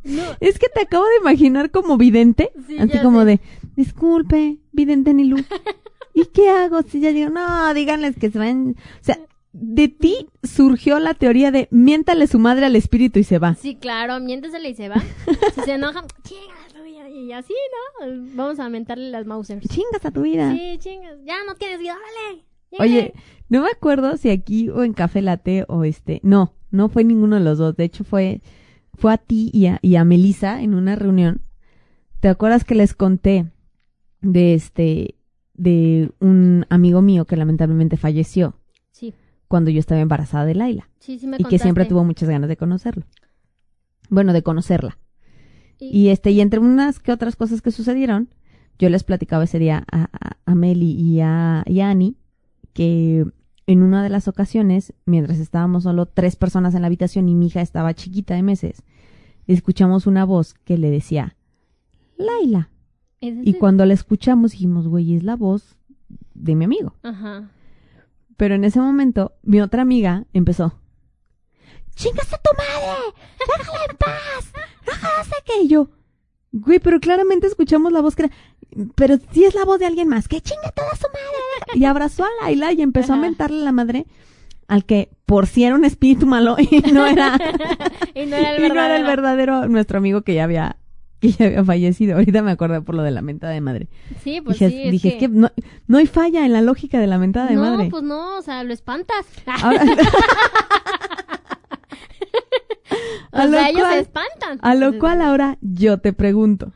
[0.04, 0.22] no.
[0.40, 3.26] Es que te acabo de imaginar como vidente, Sí, así como sé.
[3.26, 3.40] de,
[3.76, 5.36] disculpe, vidente Nilu,
[6.14, 9.18] ¿y qué hago si ya digo, no, díganles que se vayan, o sea,
[9.52, 13.54] de ti surgió la teoría de miéntale su madre al espíritu y se va.
[13.54, 15.02] Sí, claro, miéntesele y se va.
[15.54, 17.08] Si se enoja, chinga la tuya.
[17.08, 17.54] Y así,
[18.00, 18.34] ¿no?
[18.34, 19.66] Vamos a mentarle las Mausers.
[19.66, 20.52] Chingas a tu vida.
[20.52, 21.18] Sí, chingas.
[21.24, 22.44] Ya no tienes vida, órale.
[22.78, 23.14] Oye,
[23.48, 27.36] no me acuerdo si aquí o en Café Latte o este, no, no fue ninguno
[27.36, 28.42] de los dos, de hecho fue,
[28.94, 31.42] fue a ti y a, y a Melissa en una reunión.
[32.20, 33.46] ¿Te acuerdas que les conté
[34.20, 35.16] de este,
[35.60, 38.54] de un amigo mío que lamentablemente falleció
[38.90, 39.12] Sí,
[39.48, 42.48] cuando yo estaba embarazada de Laila sí, sí me y que siempre tuvo muchas ganas
[42.48, 43.04] de conocerlo?
[44.08, 44.98] Bueno, de conocerla.
[45.78, 48.28] Y- Y este, y entre unas que otras cosas que sucedieron,
[48.78, 52.16] yo les platicaba ese día a, a, a Meli y a, y a Annie
[52.72, 53.24] que
[53.66, 57.46] en una de las ocasiones, mientras estábamos solo tres personas en la habitación y mi
[57.48, 58.82] hija estaba chiquita de meses,
[59.46, 61.36] escuchamos una voz que le decía,
[62.16, 62.69] Laila.
[63.20, 65.76] ¿Es Y cuando la escuchamos dijimos, güey, es la voz
[66.34, 66.94] de mi amigo.
[67.02, 67.50] Ajá.
[68.36, 70.78] Pero en ese momento, mi otra amiga empezó.
[71.94, 73.14] ¡Chingas a tu madre!
[73.58, 74.52] ¡Déjala en paz!
[74.86, 75.24] ¡Déjala!
[75.62, 75.90] Y yo,
[76.52, 78.34] güey, pero claramente escuchamos la voz que era,
[78.94, 80.26] pero sí es la voz de alguien más.
[80.28, 81.78] ¡Que chinga toda su madre!
[81.78, 84.06] Y abrazó a Laila y empezó a mentarle la madre
[84.68, 87.36] al que por si era un espíritu malo y no era,
[88.14, 89.06] y no era el y no era el verdadero.
[89.06, 90.76] verdadero nuestro amigo que ya había
[91.20, 92.14] que ya había fallecido.
[92.16, 93.88] Ahorita me acordé por lo de la mentada de madre.
[94.22, 95.14] Sí, pues dije, sí, es dije, que...
[95.16, 95.50] es que no,
[95.86, 97.88] no hay falla en la lógica de la mentada de no, madre.
[97.90, 99.26] pues no, o sea, lo espantas.
[99.62, 99.84] Ahora-
[103.32, 104.58] o a lo sea, ellos cual- se espantan.
[104.62, 106.72] A lo cual ahora yo te pregunto,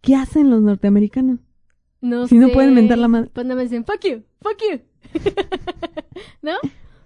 [0.00, 1.38] ¿qué hacen los norteamericanos?
[2.02, 3.30] no si no pueden mentar la madre.
[3.32, 4.80] Pues no me dicen, fuck you, fuck you.
[6.42, 6.52] ¿No?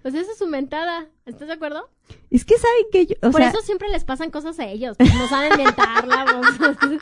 [0.01, 1.07] Pues esa es su mentada.
[1.25, 1.89] ¿Estás de acuerdo?
[2.31, 4.97] Es que saben que yo, o Por sea, eso siempre les pasan cosas a ellos.
[4.97, 6.25] Pues no saben mentarla.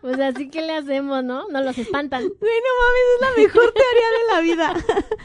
[0.00, 1.46] Pues, pues así que le hacemos, ¿no?
[1.48, 2.22] No los espantan.
[2.22, 2.40] güey, no
[2.80, 4.84] mames, es la mejor teoría de la vida.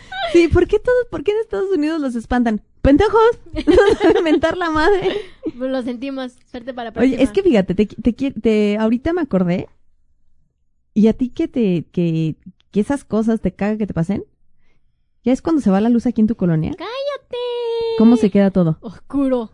[0.33, 2.61] sí, ¿por qué todos, por qué en Estados Unidos los espantan?
[2.81, 3.39] ¡Pendejos!
[3.53, 5.15] No saben mentar la madre.
[5.57, 6.33] Pues lo sentimos.
[6.51, 7.15] Suerte para próxima.
[7.15, 9.69] Oye, es que fíjate, te, te, qui- te- ahorita me acordé,
[10.93, 12.35] y a ti que te, que,
[12.71, 14.25] que esas cosas te caga que te pasen,
[15.23, 16.94] ya es cuando se va la luz aquí en tu colonia, ¡Cállate!
[17.97, 18.77] ¿Cómo se queda todo?
[18.81, 19.51] Oscuro.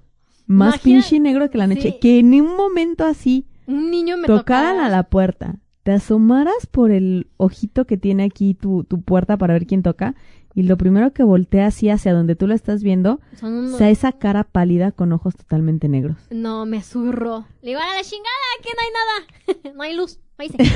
[0.48, 1.82] Más pinche negro que la noche.
[1.94, 1.98] Sí.
[2.02, 4.86] Que en un momento así Un niño me tocaran tocara.
[4.86, 9.54] a la puerta, te asomaras por el ojito que tiene aquí tu, tu puerta para
[9.54, 10.16] ver quién toca,
[10.54, 13.78] y lo primero que voltea así hacia donde tú lo estás viendo, Son unos...
[13.78, 16.18] sea esa cara pálida con ojos totalmente negros.
[16.30, 17.46] No, me zurro.
[17.62, 18.28] Le digo, a la chingada,
[18.62, 19.74] que no hay nada.
[19.78, 20.20] no hay luz.
[20.38, 20.74] No hay señal".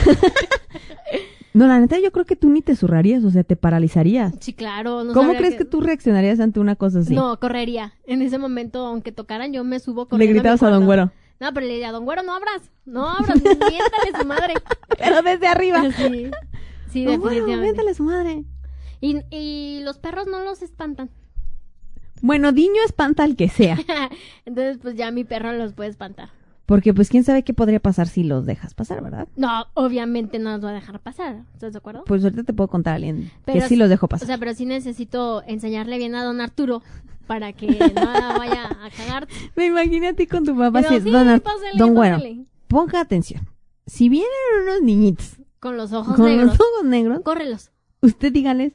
[1.55, 4.33] No, la neta, yo creo que tú ni te zurrarías, o sea, te paralizarías.
[4.41, 5.03] Sí, claro.
[5.05, 5.63] No ¿Cómo crees que...
[5.63, 7.15] tú reaccionarías ante una cosa así?
[7.15, 7.93] No, correría.
[8.05, 10.33] En ese momento, aunque tocaran, yo me subo Le corriendo.
[10.33, 10.85] mi gritabas a Don.
[10.85, 11.11] Güero.
[11.39, 12.61] No, pero le diría, Don Güero, no abras.
[12.85, 13.41] No abras.
[13.43, 14.53] miéntale su madre.
[14.99, 15.83] Pero desde arriba.
[15.97, 17.71] Sí, sí Don definitivamente.
[17.71, 18.43] métale su madre.
[19.01, 21.09] Y, y los perros no los espantan.
[22.21, 23.77] Bueno, Diño espanta al que sea.
[24.45, 26.29] Entonces, pues ya mi perro los puede espantar.
[26.65, 29.28] Porque pues quién sabe qué podría pasar si los dejas pasar, ¿verdad?
[29.36, 31.43] No, obviamente no los va a dejar pasar.
[31.53, 32.03] ¿Estás de acuerdo?
[32.05, 34.26] Pues ahorita te puedo contar a alguien que Pero sí sí- los dejo O pasar.
[34.28, 36.82] sea, pero sí necesito enseñarle bien a don Arturo
[37.28, 39.28] para que no la vaya a cagar.
[39.55, 42.45] Me imaginé a ti con tu papá Pero sí, don, Ar- pásale, don pásale.
[42.68, 43.47] ponga atención.
[43.86, 44.30] Si vienen
[44.63, 46.47] unos niñitos Con los ojos con negros.
[46.47, 47.70] los ojos negros, Córrelos.
[48.01, 48.74] usted dígales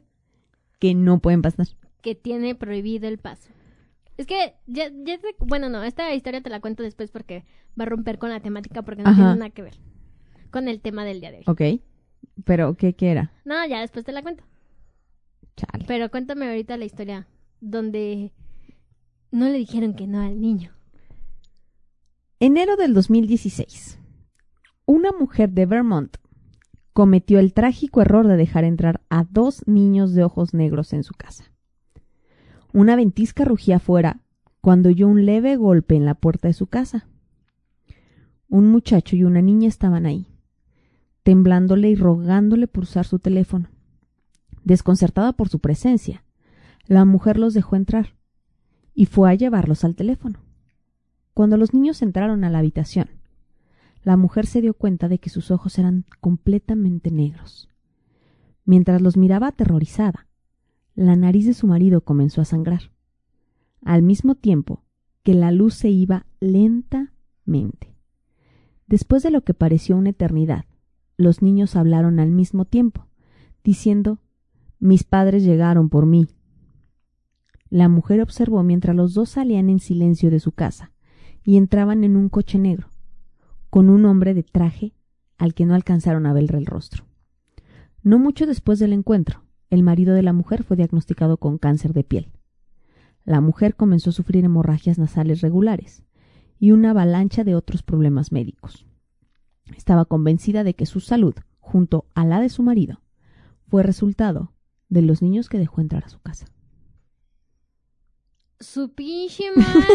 [0.79, 1.67] que no pueden pasar.
[2.03, 3.49] Que tiene prohibido el paso.
[4.21, 7.47] Es que, ya, ya te- bueno, no, esta historia te la cuento después porque
[7.79, 9.17] va a romper con la temática porque no Ajá.
[9.17, 9.79] tiene nada que ver
[10.51, 11.45] con el tema del día de hoy.
[11.47, 11.81] Ok.
[12.45, 13.33] Pero, ¿qué, qué era?
[13.47, 14.45] No, ya después te la cuento.
[15.57, 15.87] Chale.
[15.89, 17.29] Pero cuéntame ahorita la historia
[17.63, 18.33] donde
[19.31, 20.71] no le dijeron que no al niño.
[22.41, 23.99] Enero del 2016.
[24.85, 26.17] Una mujer de Vermont
[26.93, 31.15] cometió el trágico error de dejar entrar a dos niños de ojos negros en su
[31.15, 31.50] casa.
[32.73, 34.21] Una ventisca rugía afuera
[34.61, 37.09] cuando oyó un leve golpe en la puerta de su casa.
[38.49, 40.27] Un muchacho y una niña estaban ahí,
[41.23, 43.69] temblándole y rogándole por usar su teléfono.
[44.65, 46.25] Desconcertada por su presencia,
[46.87, 48.15] la mujer los dejó entrar
[48.95, 50.39] y fue a llevarlos al teléfono.
[51.35, 53.09] Cuando los niños entraron a la habitación,
[54.03, 57.69] la mujer se dio cuenta de que sus ojos eran completamente negros.
[58.65, 60.27] Mientras los miraba aterrorizada,
[61.01, 62.93] la nariz de su marido comenzó a sangrar,
[63.83, 64.85] al mismo tiempo
[65.23, 67.97] que la luz se iba lentamente.
[68.87, 70.67] Después de lo que pareció una eternidad,
[71.17, 73.07] los niños hablaron al mismo tiempo,
[73.65, 74.19] diciendo
[74.79, 76.27] Mis padres llegaron por mí.
[77.71, 80.93] La mujer observó mientras los dos salían en silencio de su casa
[81.43, 82.91] y entraban en un coche negro,
[83.71, 84.93] con un hombre de traje
[85.39, 87.07] al que no alcanzaron a ver el rostro.
[88.03, 92.05] No mucho después del encuentro, el marido de la mujer fue diagnosticado con cáncer de
[92.05, 92.33] piel.
[93.25, 96.03] La mujer comenzó a sufrir hemorragias nasales regulares
[96.59, 98.87] y una avalancha de otros problemas médicos.
[99.77, 103.01] Estaba convencida de que su salud, junto a la de su marido,
[103.69, 104.53] fue resultado
[104.89, 106.47] de los niños que dejó entrar a su casa.
[108.59, 109.87] Su pinche madre.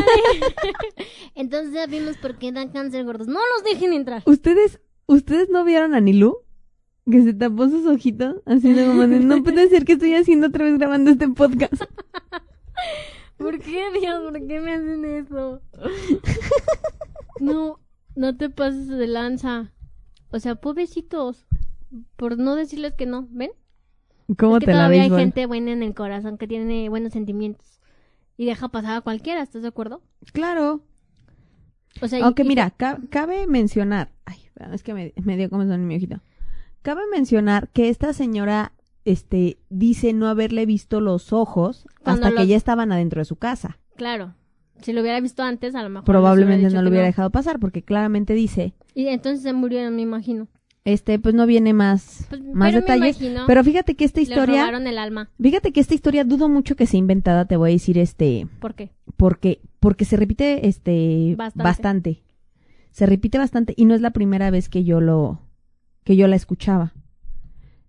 [1.35, 3.27] Entonces ya vimos por qué dan cáncer gordos.
[3.27, 4.23] No los dejen entrar.
[4.25, 6.44] ¿Ustedes, ustedes no vieron a Nilu?
[7.09, 10.47] Que se tapó sus ojitos, así de como de, no puede ser que estoy haciendo
[10.47, 11.73] otra vez grabando este podcast.
[13.37, 14.21] ¿Por qué, Dios?
[14.31, 15.61] ¿Por qué me hacen eso?
[17.39, 17.79] No,
[18.15, 19.73] no te pases de lanza.
[20.31, 21.45] O sea, pobrecitos.
[22.15, 23.51] Por no decirles que no, ¿ven?
[24.37, 26.87] ¿Cómo es que te la todavía ves, hay gente buena en el corazón que tiene
[26.89, 27.79] buenos sentimientos.
[28.37, 30.01] Y deja pasar a cualquiera, ¿estás de acuerdo?
[30.33, 30.81] Claro.
[32.01, 34.37] O sea, y- Aunque y- mira, ca- cabe mencionar, ay,
[34.73, 36.21] es que me, me dio como en mi ojito.
[36.85, 38.71] Cabe mencionar que esta señora,
[39.05, 43.37] este, dice no haberle visto los ojos Cuando hasta que ya estaban adentro de su
[43.37, 43.79] casa.
[43.95, 44.35] Claro.
[44.83, 46.05] Si lo hubiera visto antes, a lo mejor.
[46.05, 50.47] Probablemente no lo hubiera dejado pasar porque claramente dice, Y entonces se murieron, me imagino.
[50.83, 53.19] este, pues no viene más, Pues, más pero me detalles.
[53.19, 55.31] imagino, Pero fíjate que esta historia, robaron el alma.
[55.41, 58.75] fíjate que esta historia dudo mucho que sea inventada, te voy a decir, este, ¿Por
[58.75, 58.91] qué?
[59.17, 61.63] porque, porque se repite, este, Bastante.
[61.63, 62.23] bastante.
[62.91, 65.41] Se repite bastante y no es la primera vez que yo lo,
[66.05, 66.93] que yo la escuchaba.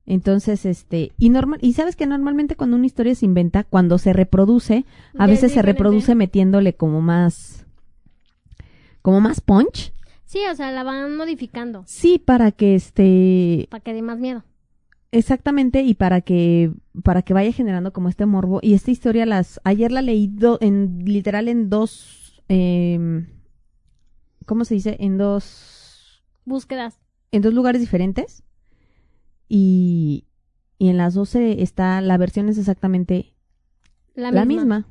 [0.06, 4.12] Entonces, este, y normal, y sabes que normalmente cuando una historia se inventa, cuando se
[4.12, 4.84] reproduce,
[5.18, 7.66] a Ya veces se reproduce metiéndole como más,
[9.02, 9.92] como más punch.
[10.24, 14.42] Sí, o sea, la van modificando Sí, para que este, para que dé más miedo.
[15.12, 18.60] exactamente, y para que, para que vaya generando como este morbo.
[18.62, 23.26] Y esta historia las, ayer la leí do- en, literal en dos, em,
[24.46, 24.96] ¿cómo se dice?
[25.00, 27.00] En dos, Búsquedas.
[27.36, 28.42] En dos lugares diferentes.
[29.48, 30.26] Y,
[30.78, 33.34] y en las 12 está, la versión es exactamente
[34.14, 34.62] La, la, misma.
[34.62, 34.88] misma.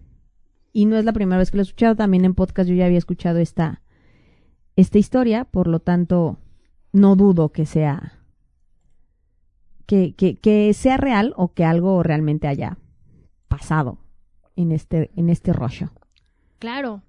[0.71, 2.85] Y no es la primera vez que lo he escuchado, también en podcast yo ya
[2.85, 3.81] había escuchado esta,
[4.75, 6.37] esta historia, por lo tanto,
[6.91, 8.19] no dudo que sea,
[9.85, 12.77] que, que, que sea real o que algo realmente haya
[13.47, 13.99] pasado
[14.55, 15.91] en este, en este rollo.
[16.59, 17.03] Claro.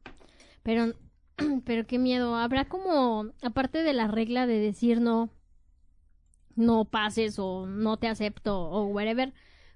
[0.62, 0.92] Pero,
[1.64, 2.34] pero qué miedo.
[2.36, 5.30] Habrá como, aparte de la regla de decir no,
[6.54, 9.32] no pases o no te acepto o whatever,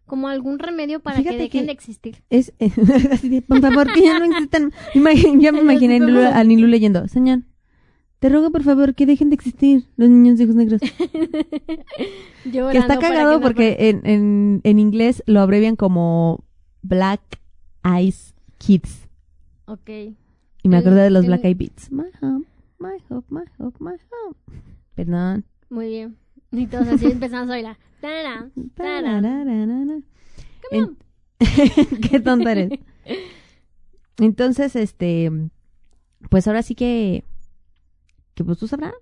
[0.07, 2.23] como algún remedio para Fíjate que dejen que- de existir.
[2.31, 2.53] Es,
[3.49, 4.73] por favor, que ya no existan.
[4.95, 7.41] Imagin- ya me imaginé a Nilu, a Nilu leyendo, señor,
[8.19, 10.81] te ruego por favor que dejen de existir los niños de ojos negros.
[12.43, 16.45] Que está cagado que no porque en, en, en inglés lo abrevian como
[16.83, 17.21] Black
[17.85, 19.09] Eyes Kids.
[19.67, 19.91] Ok.
[20.63, 21.91] Y me acordé de los Black Eyed Beats.
[21.91, 22.45] My home,
[22.79, 24.37] my hope, my hope, my home.
[24.95, 25.45] Perdón.
[25.71, 26.17] Muy bien.
[26.53, 27.79] Y todos así empezamos a bailar.
[28.01, 28.53] Tarán.
[28.75, 30.01] Tararararara.
[30.69, 30.99] Come on.
[31.39, 32.79] En- Qué tonta eres.
[34.19, 35.31] Entonces, este,
[36.29, 37.25] pues ahora sí que,
[38.35, 38.93] que pues tú sabrás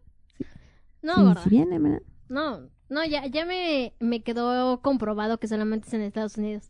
[1.02, 1.42] No, si, gorda.
[1.42, 2.02] si viene, ¿verdad?
[2.28, 6.68] No, no, ya, ya me, me quedó comprobado que solamente es en Estados Unidos.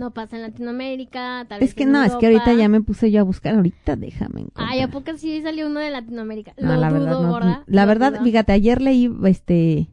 [0.00, 2.80] No pasa en Latinoamérica, tal vez Es que en no, es que ahorita ya me
[2.80, 3.54] puse yo a buscar.
[3.54, 4.68] Ahorita déjame encontrar.
[4.70, 6.54] Ay, ¿a poco sí salió uno de Latinoamérica?
[6.58, 7.28] No, Lo la dudo, verdad, no.
[7.28, 7.64] gorda.
[7.66, 8.24] La lo verdad, dudo.
[8.24, 9.88] fíjate, ayer leí este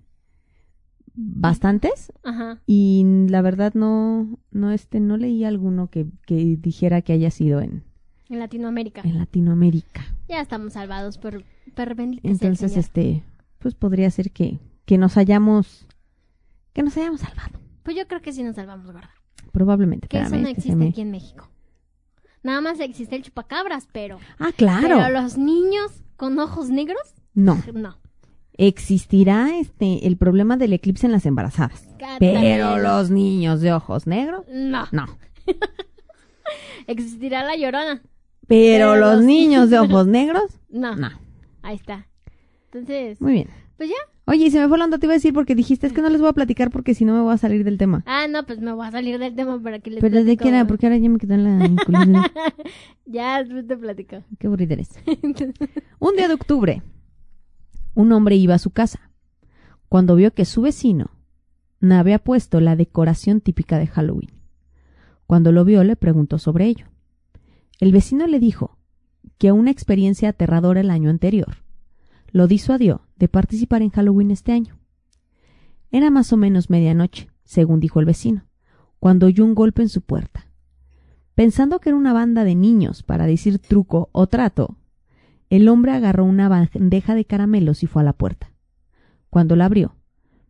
[1.14, 2.60] bastantes Ajá.
[2.66, 7.60] y la verdad no, no este, no leí alguno que, que dijera que haya sido
[7.60, 7.84] en,
[8.30, 9.02] En Latinoamérica.
[9.04, 10.06] en Latinoamérica.
[10.30, 11.44] Ya estamos salvados por,
[11.76, 12.80] por bendito sea el Entonces, Señor.
[12.86, 13.24] este,
[13.60, 15.88] pues podría ser que, que nos hayamos,
[16.74, 17.60] que nos hayamos salvado.
[17.84, 19.10] Pues yo creo que sí nos salvamos, gorda.
[19.52, 20.08] Probablemente.
[20.08, 21.50] Que eso espérame, no que se existe me- aquí en México.
[22.44, 24.20] Nada más existe el chupacabras, pero...
[24.40, 24.88] Ah, claro.
[24.88, 27.02] Pero los niños con ojos negros,
[27.34, 27.62] No.
[27.74, 27.98] no.
[28.60, 31.88] Existirá este, el problema del eclipse en las embarazadas.
[32.20, 34.86] Pero los niños de ojos negros, No.
[34.92, 35.06] no.
[36.88, 38.02] ¿Existirá la llorona?
[38.48, 40.96] Pero Pero los los- niños de ojos negros, No.
[40.96, 41.10] no.
[41.62, 42.08] Ahí está.
[42.72, 43.50] Entonces, Muy bien.
[43.78, 43.96] pues ya,
[44.30, 46.02] Oye, y se me fue la onda, te iba a decir porque dijiste, es que
[46.02, 48.04] no les voy a platicar porque si no me voy a salir del tema.
[48.06, 50.44] Ah, no, pues me voy a salir del tema para que les Pero platico.
[50.44, 52.32] que era, porque ahora ya me quedé en la.
[53.06, 54.24] Ya, después te platico.
[54.38, 54.90] Qué aburrida eres.
[56.00, 56.84] Un día de octubre,
[57.94, 59.12] un hombre iba a su casa
[59.88, 61.10] cuando vio que su vecino
[61.80, 64.32] no había puesto la decoración típica de Halloween.
[65.26, 66.88] Cuando lo vio, le preguntó sobre ello.
[67.80, 68.78] El vecino le dijo
[69.38, 71.64] que una experiencia aterradora el año anterior
[72.32, 74.78] lo disuadió de participar en Halloween este año.
[75.92, 78.46] Era más o menos medianoche, según dijo el vecino,
[79.00, 80.48] cuando oyó un golpe en su puerta.
[81.36, 84.78] Pensando que era una banda de niños para decir truco o trato,
[85.50, 88.52] el hombre agarró una bandeja de caramelos y fue a la puerta.
[89.30, 89.96] Cuando la abrió,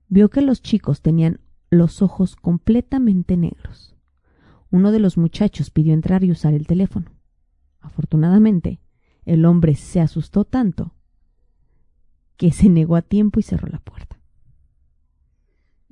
[0.07, 3.95] vio que los chicos tenían los ojos completamente negros.
[4.71, 7.11] Uno de los muchachos pidió entrar y usar el teléfono.
[7.79, 8.79] Afortunadamente,
[9.25, 10.93] el hombre se asustó tanto
[12.37, 14.17] que se negó a tiempo y cerró la puerta.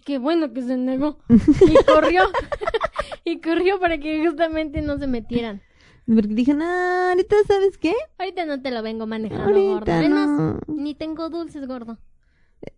[0.05, 1.17] Qué bueno que se negó.
[1.29, 2.21] Y corrió.
[3.25, 5.61] y corrió para que justamente no se metieran.
[6.05, 7.93] Porque dije, no, ahorita sabes qué?
[8.19, 10.07] Ahorita no te lo vengo manejando, gordo.
[10.07, 10.09] No.
[10.09, 11.97] más, ni tengo dulces, gordo.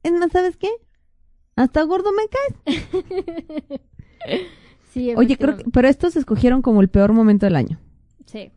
[0.01, 0.69] Es más, ¿sabes qué?
[1.57, 3.81] Hasta gordo me caes.
[4.91, 7.79] Sí, Oye, creo que, pero estos escogieron como el peor momento del año.
[8.25, 8.51] Sí.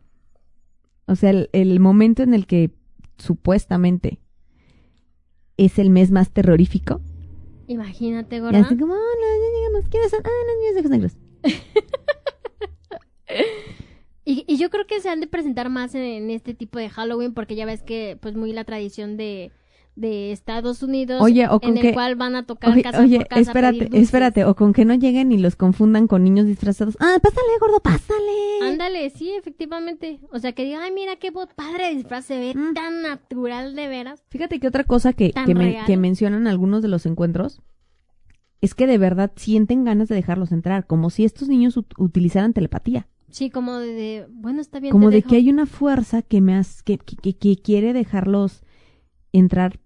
[1.05, 2.71] O sea, el, el momento en el que
[3.17, 4.20] supuestamente
[5.65, 7.01] es el mes más terrorífico.
[7.67, 8.59] Imagínate, Y gorda.
[8.59, 9.89] así como, hola, ya llegamos.
[9.89, 10.21] ¿Quiénes son?
[10.23, 11.17] Ah, los niños de ojos negros.
[14.23, 16.89] Y, y yo creo que se han de presentar más en, en este tipo de
[16.89, 19.51] Halloween porque ya ves que pues muy la tradición de,
[20.01, 22.99] de Estados Unidos Oye, o con en el que- cual van a tocar Oye, casa
[23.01, 24.45] oye, por casa a espérate, espérate.
[24.45, 26.97] O con que no lleguen y los confundan con niños disfrazados.
[26.99, 28.59] Ah, pásale, gordo, pásale.
[28.63, 30.19] Ándale, sí, efectivamente.
[30.31, 32.73] O sea, que diga, ay, mira qué padre disfraz, se ve Mm.
[32.73, 34.23] tan natural de veras.
[34.29, 37.61] Fíjate que otra cosa que, que, mencionan algunos de los encuentros
[38.59, 42.53] es que de verdad sienten ganas de dejarlos entrar, como si estos niños ut- utilizaran
[42.53, 43.07] telepatía.
[43.29, 44.91] Sí, como de, de, bueno, está bien.
[44.91, 45.29] como te de dejo.
[45.29, 48.61] que hay una fuerza que me has- que, que, que- que quiere dejarlos
[49.31, 49.79] entrar,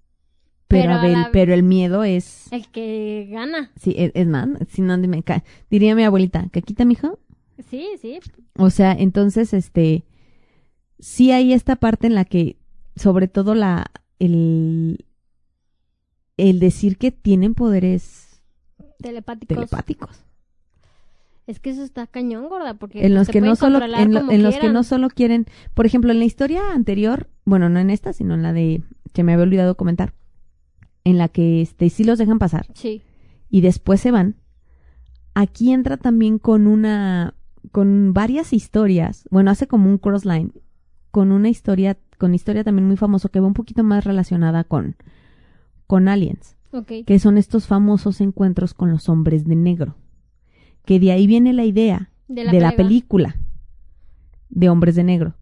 [0.80, 3.72] pero, Pero a a ver, la- pero el miedo es, El que gana.
[3.76, 7.20] sí, es, es más, si no me ca- diría mi abuelita, ¿caquita, mijo?
[7.70, 8.20] Sí, sí.
[8.58, 10.04] O sea, entonces, este,
[11.00, 12.58] sí hay esta parte en la que,
[12.96, 13.86] sobre todo la,
[14.20, 15.06] el,
[16.38, 18.42] el decir que tienen poderes
[19.02, 19.56] Telepáticos.
[19.56, 20.22] telepáticos.
[21.48, 24.42] Es que eso está cañón, gorda, porque en los que no solo en, lo- en
[24.42, 25.46] los que no solo quieren
[25.76, 28.82] por ejemplo en la historia anterior bueno no en esta sino en la de
[29.14, 30.14] que me había olvidado comentar
[31.06, 33.02] en la que este sí los dejan pasar Sí.
[33.50, 34.36] y después se van
[35.34, 37.34] aquí entra también con una
[37.72, 40.52] con varias historias bueno hace como un crossline
[41.12, 44.96] con una historia con historia también muy famoso que va un poquito más relacionada con
[45.88, 46.58] con aliens
[47.06, 49.96] que son estos famosos encuentros con los hombres de negro
[50.86, 53.38] que de ahí viene la idea De de la película.
[54.50, 55.36] de hombres de negro.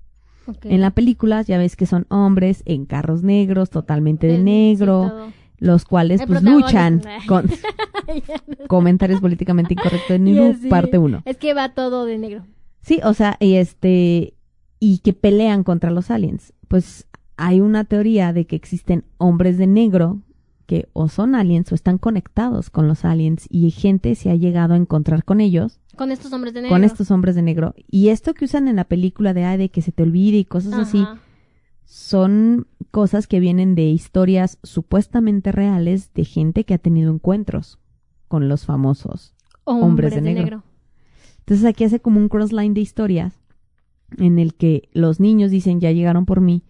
[0.63, 5.11] En la película ya ves que son hombres en carros negros, totalmente de El- negro,
[5.27, 5.33] sí.
[5.63, 7.49] Los cuales El pues luchan con
[8.67, 11.23] comentarios políticamente incorrectos Y Niru, parte 1.
[11.25, 12.43] Es que va todo de negro.
[12.81, 14.33] Sí, o sea, y este
[14.79, 16.53] y que pelean contra los aliens.
[16.67, 17.07] Pues
[17.37, 20.19] hay una teoría de que existen hombres de negro
[20.65, 24.73] que o son aliens o están conectados con los aliens y gente se ha llegado
[24.73, 26.75] a encontrar con ellos Con estos hombres de negro.
[26.75, 27.73] con estos hombres de negro.
[27.89, 30.45] Y esto que usan en la película de, ay, de que se te olvide y
[30.45, 31.05] cosas así.
[31.85, 37.79] Son cosas que vienen de historias supuestamente reales de gente que ha tenido encuentros
[38.27, 39.33] con los famosos.
[39.63, 40.43] Hombres, de de, negro.
[40.43, 40.63] negro.
[41.39, 43.39] Entonces aquí hace como un crossline de historias
[44.17, 46.63] en el que los niños dicen, ya llegaron por mí,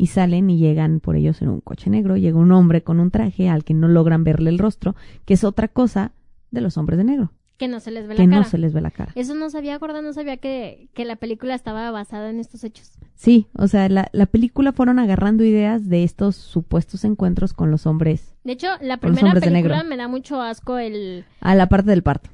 [0.00, 2.16] y salen y llegan por ellos en un coche negro.
[2.16, 4.96] Llega un hombre con un traje al que no logran verle el rostro,
[5.26, 6.12] que es otra cosa
[6.50, 8.48] de los hombres de negro, Que no se les ve que la no cara.
[8.48, 9.12] se les ve la cara.
[9.14, 12.92] Eso no sabía, gorda, no sabía que, que la película estaba basada en estos hechos.
[13.14, 17.86] Sí, o sea, la, la película fueron agarrando ideas de estos supuestos encuentros con los
[17.86, 21.26] hombres De hecho, la primera película me da mucho asco el...
[21.42, 22.30] a la parte del parto.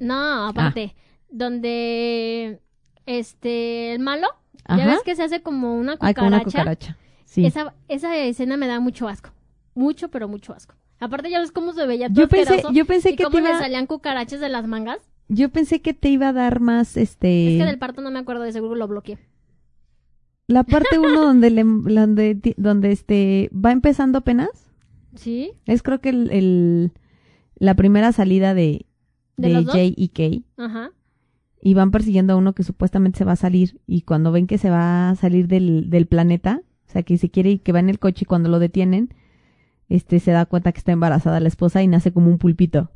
[0.00, 0.96] No, aparte,
[1.30, 2.60] donde
[3.06, 4.26] este el malo,
[4.68, 6.20] ya ves que se hace como una Ay, cucaracha.
[6.20, 6.96] con una cucaracha.
[7.26, 7.46] Sí.
[7.46, 9.30] Esa, esa escena me da mucho asco.
[9.76, 10.74] Mucho, pero mucho asco.
[11.04, 13.42] Aparte, ya ves cómo se veía todo Yo pensé, yo pensé y que cómo te
[13.42, 14.98] le iba, salían cucarachas de las mangas.
[15.28, 18.18] yo pensé que te iba a dar más, este, Es que del parto no me
[18.18, 19.18] acuerdo, de seguro lo bloqueé.
[20.46, 24.48] la parte uno donde le, donde, donde este, va empezando apenas.
[25.14, 25.52] ¿Sí?
[25.66, 26.92] Es creo que el, el-
[27.56, 28.84] la primera salida de,
[29.36, 29.64] ¿De de?
[29.64, 30.44] Jay y Kay.
[30.56, 30.90] Ajá.
[31.62, 33.80] Y van persiguiendo a uno que supuestamente se va a salir.
[33.86, 37.30] Y cuando ven que se va a salir del, del planeta, o sea, que se
[37.30, 39.14] quiere y que va en el coche y cuando lo detienen,
[39.94, 42.90] este se da cuenta que está embarazada la esposa y nace como un pulpito.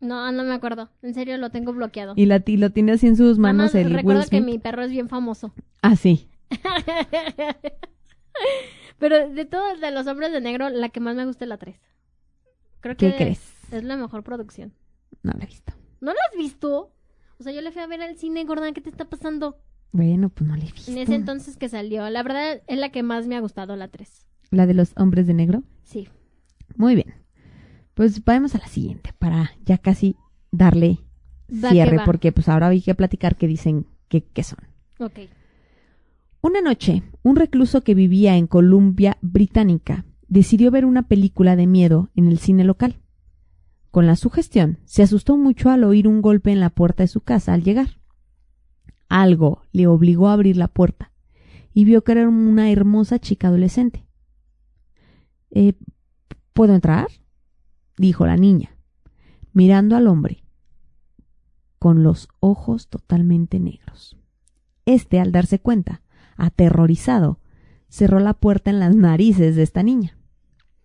[0.00, 0.88] No, no me acuerdo.
[1.02, 2.14] En serio, lo tengo bloqueado.
[2.16, 4.82] Y la, y lo tiene así en sus manos el recuerdo Will que mi perro
[4.82, 5.52] es bien famoso.
[5.82, 6.28] Ah, sí.
[8.98, 11.58] Pero de todos de los hombres de negro, la que más me gusta es la
[11.58, 11.76] 3.
[12.80, 13.40] Creo que ¿Qué crees?
[13.72, 14.72] es la mejor producción.
[15.22, 15.72] No la he visto.
[16.00, 16.92] ¿No la has visto?
[17.38, 19.58] O sea, yo le fui a ver al cine, Gordon, ¿qué te está pasando?
[19.92, 20.90] Bueno, pues no la he visto.
[20.90, 22.08] En ese entonces que salió.
[22.10, 24.26] La verdad es la que más me ha gustado, la 3.
[24.50, 25.62] La de los hombres de negro.
[25.82, 26.08] Sí.
[26.80, 27.12] Muy bien.
[27.92, 30.16] Pues vamos a la siguiente para ya casi
[30.50, 31.00] darle
[31.52, 34.60] Va que cierre porque pues ahora hay que platicar qué dicen que, qué son.
[34.98, 35.18] Ok.
[36.40, 42.08] Una noche, un recluso que vivía en Columbia Británica decidió ver una película de miedo
[42.16, 42.96] en el cine local.
[43.90, 47.20] Con la sugestión, se asustó mucho al oír un golpe en la puerta de su
[47.20, 48.00] casa al llegar.
[49.10, 51.12] Algo le obligó a abrir la puerta
[51.74, 54.06] y vio que era una hermosa chica adolescente.
[55.50, 55.74] "Eh,
[56.52, 57.08] ¿Puedo entrar?
[57.96, 58.76] dijo la niña,
[59.52, 60.42] mirando al hombre
[61.78, 64.18] con los ojos totalmente negros.
[64.84, 66.02] Este, al darse cuenta,
[66.36, 67.40] aterrorizado,
[67.88, 70.18] cerró la puerta en las narices de esta niña.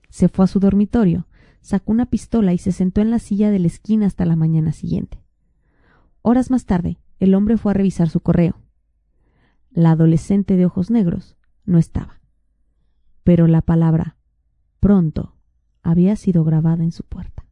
[0.10, 1.28] Se fue a su dormitorio,
[1.60, 4.72] sacó una pistola y se sentó en la silla de la esquina hasta la mañana
[4.72, 5.22] siguiente.
[6.22, 8.62] Horas más tarde, el hombre fue a revisar su correo.
[9.72, 11.36] La adolescente de ojos negros
[11.66, 12.22] no estaba.
[13.24, 14.16] Pero la palabra
[14.80, 15.35] pronto
[15.86, 17.46] había sido grabada en su puerta.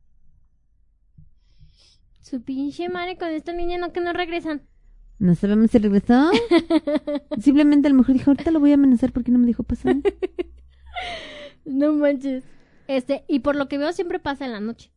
[2.20, 4.64] Su pinche madre con esta niña no que no regresan.
[5.20, 6.32] No sabemos si regresó.
[7.40, 9.96] Simplemente a lo mejor dijo, ahorita lo voy a amenazar porque no me dijo pasar.
[11.66, 12.44] No manches.
[12.90, 14.92] Este, y por lo que veo siempre pasa en la noche.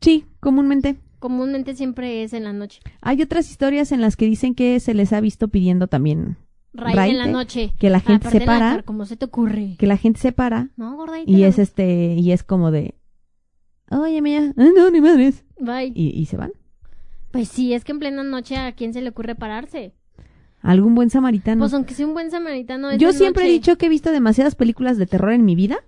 [0.00, 0.96] Sí, comúnmente.
[1.18, 2.78] Comúnmente siempre es en la noche.
[3.00, 6.36] Hay otras historias en las que dicen que se les ha visto pidiendo también
[6.78, 7.72] En la noche.
[7.78, 9.76] que la gente Aparte se para, car- ¿Cómo se te ocurre?
[9.78, 11.16] que la gente se para No, gorda.
[11.24, 12.94] y es este y es como de,
[13.90, 15.92] oye mía, ah, no ni madres Bye.
[15.94, 16.52] y, y se van.
[17.30, 19.92] Pues sí, es que en plena noche a quién se le ocurre pararse.
[20.62, 21.60] Algún buen samaritano.
[21.60, 22.94] Pues aunque sea un buen samaritano.
[22.96, 25.78] Yo siempre he dicho que he visto demasiadas películas de terror en mi vida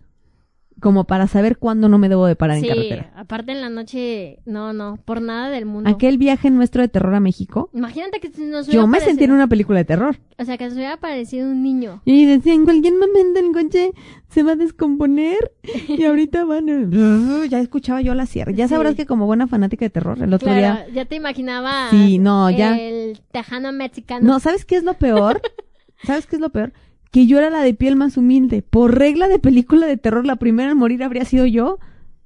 [0.80, 3.12] como para saber cuándo no me debo de parar Sí, en carretera.
[3.16, 5.90] aparte en la noche, no, no, por nada del mundo.
[5.90, 9.46] Aquel viaje nuestro de terror a México, Imagínate que nos yo me sentí en una
[9.48, 10.18] película de terror.
[10.38, 12.00] O sea, que nos hubiera aparecido un niño.
[12.04, 13.92] Y decía, en cualquier momento el coche
[14.28, 15.52] se va a descomponer
[15.88, 16.66] y ahorita van
[17.50, 18.52] ya escuchaba yo la sierra.
[18.52, 18.74] Ya Sí.
[18.74, 20.74] sabrás que como buena fanática de terror, el otro día...
[20.76, 21.90] Claro, ya te imaginaba.
[21.90, 24.26] Sí, no, ya- El tejano mexicano.
[24.26, 25.40] No, ¿sabes qué es lo peor?
[26.04, 26.72] ¿Sabes qué es lo peor?
[27.10, 28.62] Que yo era la de piel más humilde.
[28.62, 31.78] Por regla de película de terror, la primera en morir habría sido yo.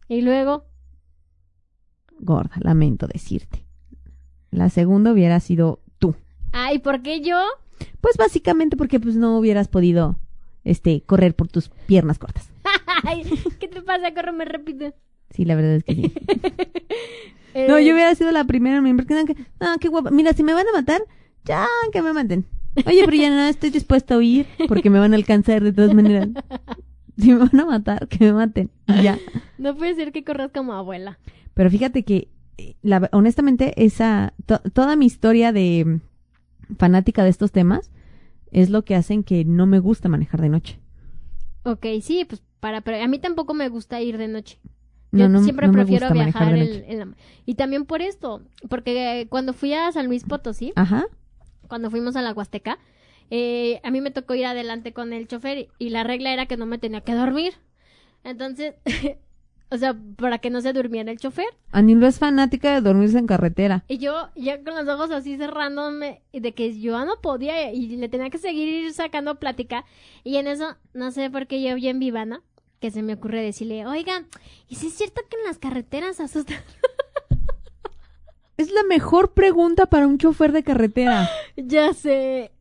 [0.09, 0.65] Y luego,
[2.19, 3.65] Gorda, lamento decirte.
[4.51, 6.15] La segunda hubiera sido tú.
[6.53, 7.39] ay, ¿por qué yo?
[8.01, 10.19] Pues básicamente porque pues no hubieras podido
[10.65, 12.49] este correr por tus piernas cortas.
[13.05, 13.25] Ay,
[13.59, 14.15] ¿qué te pasa?
[14.15, 14.95] Corre más rápido.
[15.31, 16.13] Sí, la verdad es que sí.
[17.55, 20.11] Eh, No, yo hubiera sido la primera en morir, porque ah, qué guapa.
[20.11, 21.03] Mira, si me van a matar,
[21.45, 22.47] ya que me maten.
[22.87, 25.95] Oye, pero ya no estoy dispuesta a huir porque me van a alcanzar de todas
[25.95, 26.29] maneras.
[27.19, 28.71] Si me van a matar, que me maten.
[29.03, 29.19] Ya.
[29.59, 31.19] No puede ser que corras como abuela.
[31.55, 32.29] Pero fíjate que,
[32.83, 37.91] la, honestamente, esa, to- toda mi historia de mm, fanática de estos temas
[38.51, 40.81] es lo que hacen que no me gusta manejar de noche.
[41.65, 44.59] Ok, sí, pues para, pero a mí tampoco me gusta ir de noche.
[45.11, 46.85] No, Yo no, siempre no prefiero viajar noche.
[46.91, 47.15] en la-
[47.45, 51.05] Y también por esto, porque eh, cuando fui a San Luis Potosí, Ajá.
[51.69, 52.79] Cuando fuimos a la Huasteca,
[53.31, 56.57] eh, a mí me tocó ir adelante con el chofer y la regla era que
[56.57, 57.55] no me tenía que dormir.
[58.25, 58.75] Entonces,
[59.71, 61.47] o sea, para que no se durmiera el chofer.
[61.71, 63.85] Anilo es fanática de dormirse en carretera.
[63.89, 67.97] Y yo ya con los ojos así cerrándome y de que yo no podía y
[67.97, 69.87] le tenía que seguir sacando plática.
[70.25, 72.43] Y en eso, no sé por qué yo bien vivana,
[72.81, 74.27] que se me ocurre decirle, oigan,
[74.69, 76.59] ¿y si es cierto que en las carreteras asustan?
[78.63, 81.29] Es la mejor pregunta para un chofer de carretera.
[81.57, 82.53] ya sé.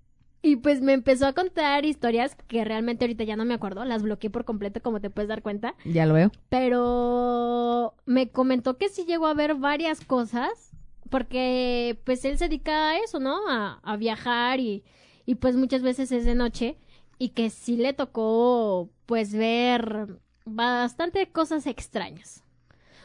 [0.41, 4.01] Y pues me empezó a contar historias que realmente ahorita ya no me acuerdo, las
[4.01, 6.31] bloqueé por completo como te puedes dar cuenta, Ya lo veo.
[6.49, 10.71] pero me comentó que sí llegó a ver varias cosas,
[11.11, 13.37] porque pues él se dedica a eso, ¿no?
[13.47, 14.83] A, a viajar y,
[15.27, 16.77] y pues muchas veces es de noche
[17.19, 20.07] y que sí le tocó pues ver
[20.45, 22.40] bastante cosas extrañas.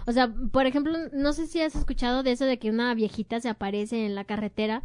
[0.07, 3.41] O sea, por ejemplo, no sé si has escuchado de eso de que una viejita
[3.41, 4.83] se aparece en la carretera.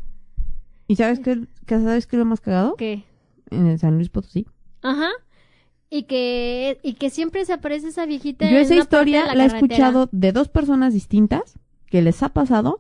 [0.88, 2.76] ¿Y sabes qué, qué- sabes qué es lo más cagado?
[2.76, 3.04] que
[3.52, 4.48] En el San Luis Potosí.
[4.82, 5.10] Ajá.
[5.90, 8.46] Y que, y que siempre se aparece esa viejita.
[8.50, 11.60] Yo en esa una parte historia de la, la he escuchado de dos personas distintas
[11.88, 12.80] que les ha pasado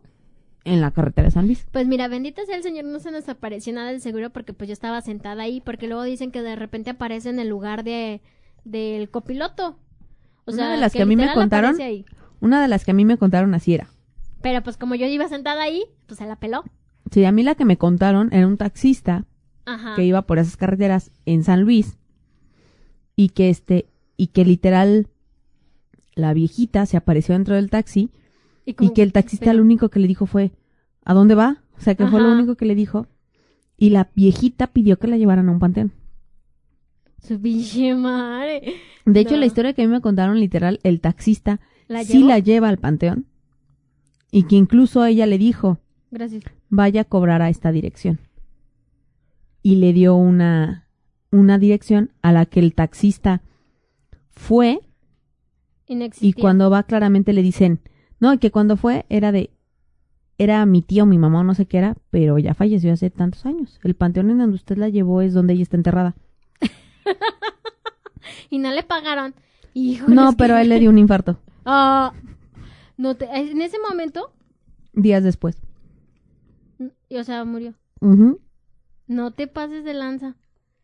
[0.64, 1.68] en la carretera de San Luis.
[1.72, 4.68] Pues mira, bendito sea el Señor, no se nos apareció nada de seguro porque pues
[4.70, 8.22] yo estaba sentada ahí, porque luego dicen que de repente aparece en el lugar de
[8.64, 9.76] del copiloto.
[10.46, 12.06] O O Una sea, de las que que a mí me contaron- ahí.
[12.42, 13.88] Una de las que a mí me contaron así era.
[14.42, 16.64] Pero pues como yo iba sentada ahí, pues se la peló.
[17.12, 19.26] Sí, a mí la que me contaron era un taxista
[19.66, 19.96] Ajá.
[19.96, 21.98] que iba por esas carreteras en San Luis
[23.16, 23.88] y que este
[24.18, 25.08] y que literal
[26.16, 28.10] la viejita se apareció dentro del taxi
[28.66, 30.52] y que el taxista pero- lo único que le dijo fue
[31.06, 31.62] ¿a dónde va?
[31.78, 33.08] O sea, que fue lo único que le dijo
[33.78, 35.92] y la viejita pidió que la llevaran a un panteón.
[37.22, 38.76] Su pinche madre.
[39.06, 39.38] De hecho, No.
[39.40, 41.60] la historia que a mí me contaron literal, el taxista
[41.92, 43.26] ¿La sí la lleva al panteón
[44.32, 45.80] y que incluso ella le dijo
[46.10, 46.44] Gracias.
[46.70, 48.20] vaya a cobrar a esta dirección.
[49.62, 50.88] Y le dio una,
[51.32, 53.42] una dirección a la que el taxista
[54.32, 54.80] fue
[55.88, 57.80] Y cuando va claramente le dicen,
[58.20, 59.50] no, que cuando fue era de,
[60.38, 63.46] era mi tío, mi mamá o no sé qué era, pero ya falleció hace tantos
[63.46, 63.80] años.
[63.84, 66.16] El panteón en donde usted la llevó es donde ella está enterrada.
[68.50, 69.34] Y no le pagaron.
[69.74, 72.14] Híjole, No, que- pero él le dio un infarto Ah,
[72.98, 73.26] no te...
[73.26, 74.34] En ese momento,
[74.94, 75.62] días después.
[77.10, 77.74] y, o sea, murió.
[78.00, 78.40] Ujú.
[79.08, 80.36] No te pases de lanza.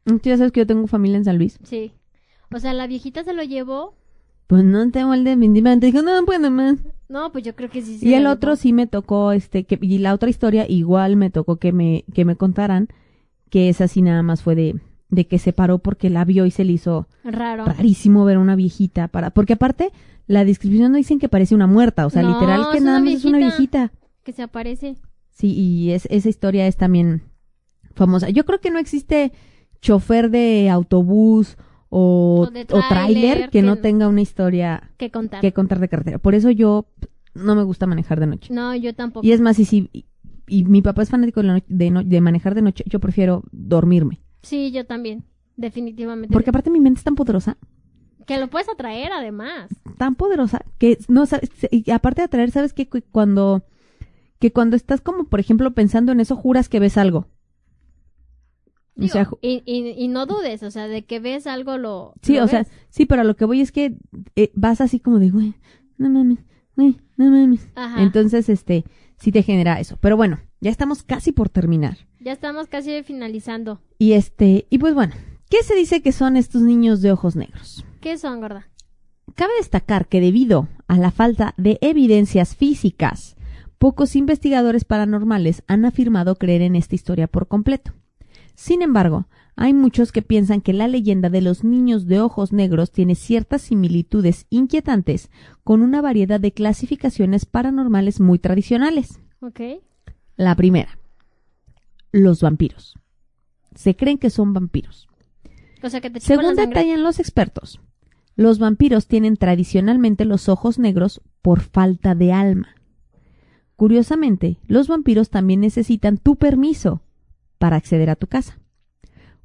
[0.05, 1.59] Tú ya sabes que yo tengo familia en San Luis.
[1.63, 1.93] Sí.
[2.53, 3.95] O sea, la viejita se lo llevó.
[4.47, 6.77] Pues no tengo el de mi Dijo, no, puedo más.
[7.09, 7.99] No, pues yo creo que sí.
[7.99, 8.61] se Y el lo otro llevó.
[8.61, 12.23] sí me tocó, este, que, y la otra historia igual me tocó que me, que
[12.23, 12.87] me contaran,
[13.49, 16.51] que esa sí nada más fue de, de que se paró porque la vio y
[16.51, 17.65] se le hizo Raro.
[17.65, 19.91] rarísimo ver a una viejita para, porque aparte,
[20.27, 23.13] la descripción no dicen que parece una muerta, o sea, No, literal que nada más
[23.13, 23.91] es una viejita.
[24.23, 24.97] Que se aparece.
[25.29, 27.21] Sí, y es, esa historia es también
[27.95, 28.29] famosa.
[28.29, 29.31] Yo creo que no existe
[29.81, 31.57] chofer de autobús
[31.89, 35.39] o, O de o tráiler tráiler que que no tenga una historia Que contar.
[35.39, 36.17] que contar de carretera.
[36.17, 36.87] Por eso yo
[37.33, 38.53] no me gusta manejar de noche.
[38.53, 39.25] No, yo tampoco.
[39.25, 40.05] Y es más, y si y,
[40.47, 43.43] y mi papá es fanático de, la de, no- de manejar de noche, yo prefiero
[43.51, 44.19] dormirme.
[44.41, 45.23] Sí, yo también.
[45.55, 46.31] Definitivamente.
[46.33, 47.57] Porque aparte mi mente es tan poderosa,
[48.27, 49.69] Que lo puedes atraer, además.
[49.97, 53.65] tan poderosa, que no sabes, y aparte de atraer, sabes que cu- cuando,
[54.39, 57.27] que cuando estás como, por ejemplo, pensando en eso, juras que ves algo.
[58.99, 62.13] O sea, y, y, y no dudes, o sea, de que ves algo lo.
[62.23, 63.95] sí, lo o sea, sí, pero a lo que voy es que
[64.35, 65.53] eh, vas así como de, güey,
[65.99, 66.39] no mames,
[66.75, 67.67] güey, no mames.
[67.75, 68.01] Ajá.
[68.01, 68.85] Entonces, este,
[69.17, 69.97] sí te genera eso.
[70.01, 71.97] Pero bueno, ya estamos casi por terminar.
[72.19, 73.79] Ya estamos casi finalizando.
[73.99, 75.13] Y este, y pues bueno,
[75.49, 77.85] ¿qué se dice que son estos niños de ojos negros?
[78.01, 78.67] ¿Qué son, gorda?
[79.35, 83.35] Cabe destacar que debido a la falta de evidencias físicas,
[83.77, 87.93] pocos investigadores paranormales han afirmado creer en esta historia por completo.
[88.55, 92.91] Sin embargo, hay muchos que piensan que la leyenda de los niños de ojos negros
[92.91, 95.29] tiene ciertas similitudes inquietantes
[95.63, 99.19] con una variedad de clasificaciones paranormales muy tradicionales.
[99.41, 99.61] Ok.
[100.35, 100.96] La primera,
[102.11, 102.95] los vampiros.
[103.75, 105.07] Se creen que son vampiros.
[105.83, 107.79] O sea, que te chupan Según detallan los expertos,
[108.35, 112.75] los vampiros tienen tradicionalmente los ojos negros por falta de alma.
[113.75, 117.01] Curiosamente, los vampiros también necesitan tu permiso
[117.59, 118.59] para acceder a tu casa.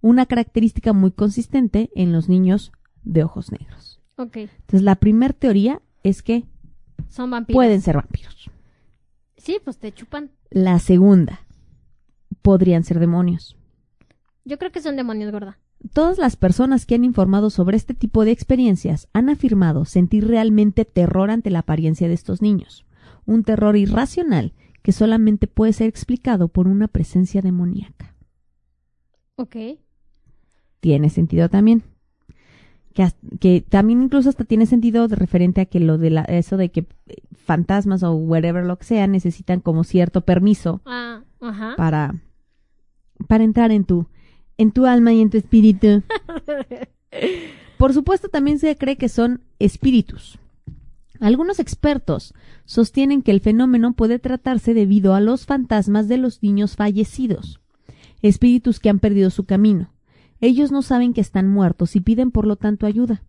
[0.00, 2.72] Una característica muy consistente en los niños
[3.04, 4.00] de ojos negros.
[4.16, 4.36] Ok.
[4.38, 6.44] Entonces, la primera teoría es que
[7.08, 7.56] Son vampiros.
[7.56, 8.50] pueden ser vampiros.
[9.36, 10.30] Sí, pues te chupan.
[10.50, 11.40] La segunda,
[12.42, 13.56] podrían ser demonios.
[14.44, 15.58] Yo creo que son demonios, gorda.
[15.92, 20.84] Todas las personas que han informado sobre este tipo de experiencias han afirmado sentir realmente
[20.84, 22.84] terror ante la apariencia de estos niños,
[23.26, 28.14] un terror irracional que solamente puede ser explicado por una presencia demoníaca.
[29.36, 29.56] Ok.
[30.80, 31.82] Tiene sentido también.
[32.92, 33.08] Que,
[33.40, 36.70] que también incluso hasta tiene sentido de referente a que lo de la, eso de
[36.70, 41.22] que eh, fantasmas o whatever lo que sea necesitan como cierto permiso Ah,
[41.76, 42.16] para,
[43.24, 44.06] para entrar en tu,
[44.58, 46.02] en tu alma y en tu espíritu.
[47.78, 50.38] Por supuesto, también se cree que son espíritus.
[51.20, 56.74] Algunos expertos sostienen que el fenómeno puede tratarse debido a los fantasmas de los niños
[56.76, 57.60] fallecidos,
[58.22, 59.92] espíritus que han perdido su camino.
[60.40, 63.22] Ellos no saben que están muertos y piden por lo tanto ayuda,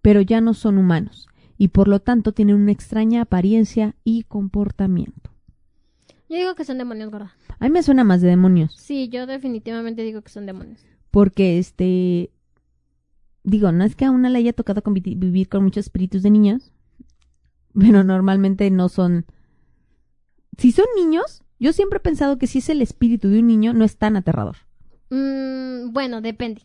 [0.00, 1.28] pero ya no son humanos
[1.58, 5.33] y por lo tanto tienen una extraña apariencia y comportamiento.
[6.34, 7.32] Yo digo que son demonios, gorda.
[7.60, 8.74] A mí me suena más de demonios.
[8.76, 10.80] Sí, yo definitivamente digo que son demonios.
[11.12, 12.30] porque este
[13.44, 16.72] digo no es que a una le haya tocado vivir con muchos espíritus de niños
[17.78, 19.26] pero normalmente no son
[20.58, 23.72] si son niños yo siempre he pensado que si es el espíritu de un niño
[23.74, 24.56] no es tan aterrador
[25.10, 26.62] Mm, bueno, depende.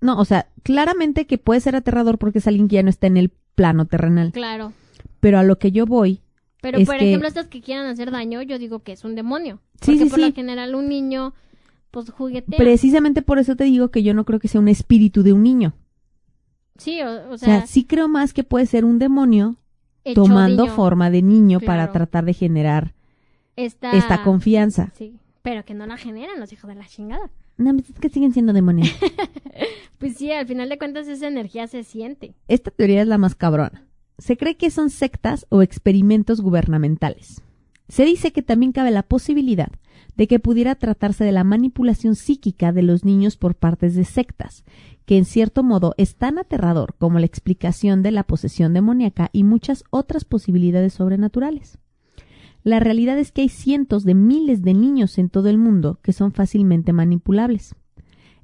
[0.00, 3.06] no o sea claramente que puede ser aterrador porque es alguien que ya no está
[3.06, 4.72] en el plano terrenal Claro.
[5.20, 6.22] pero a lo que yo voy
[6.60, 9.14] Pero, Es por que- ejemplo, estas que quieran hacer daño, yo digo que es un
[9.14, 9.60] demonio.
[9.80, 10.26] Sí, Porque sí, por sí.
[10.26, 11.34] lo general un niño,
[11.90, 12.56] pues juguetea.
[12.58, 15.42] precisamente por eso te digo que yo no creo que sea un espíritu de un
[15.42, 15.74] niño
[16.78, 19.56] Sí, o, o O sea, sea, sí creo más que puede ser un demonio
[20.14, 20.74] tomando niño.
[20.74, 22.94] forma de niño para tratar de generar
[23.56, 24.92] esta, esta confianza.
[24.96, 27.30] Sí, pero que no la generan los hijos de la chingada.
[27.56, 28.88] No, pues es que siguen siendo demonios.
[29.98, 32.34] Pues sí, al final de cuentas esa energía se siente.
[32.48, 33.85] Esta teoría es la más cabrona.
[34.18, 37.42] Se cree que son sectas o experimentos gubernamentales.
[37.88, 39.70] Se dice que también cabe la posibilidad
[40.16, 44.64] de que pudiera tratarse de la manipulación psíquica de los niños por partes de sectas,
[45.04, 49.44] que en cierto modo es tan aterrador como la explicación de la posesión demoníaca y
[49.44, 51.78] muchas otras posibilidades sobrenaturales.
[52.64, 56.12] La realidad es que hay cientos de miles de niños en todo el mundo que
[56.12, 57.76] son fácilmente manipulables.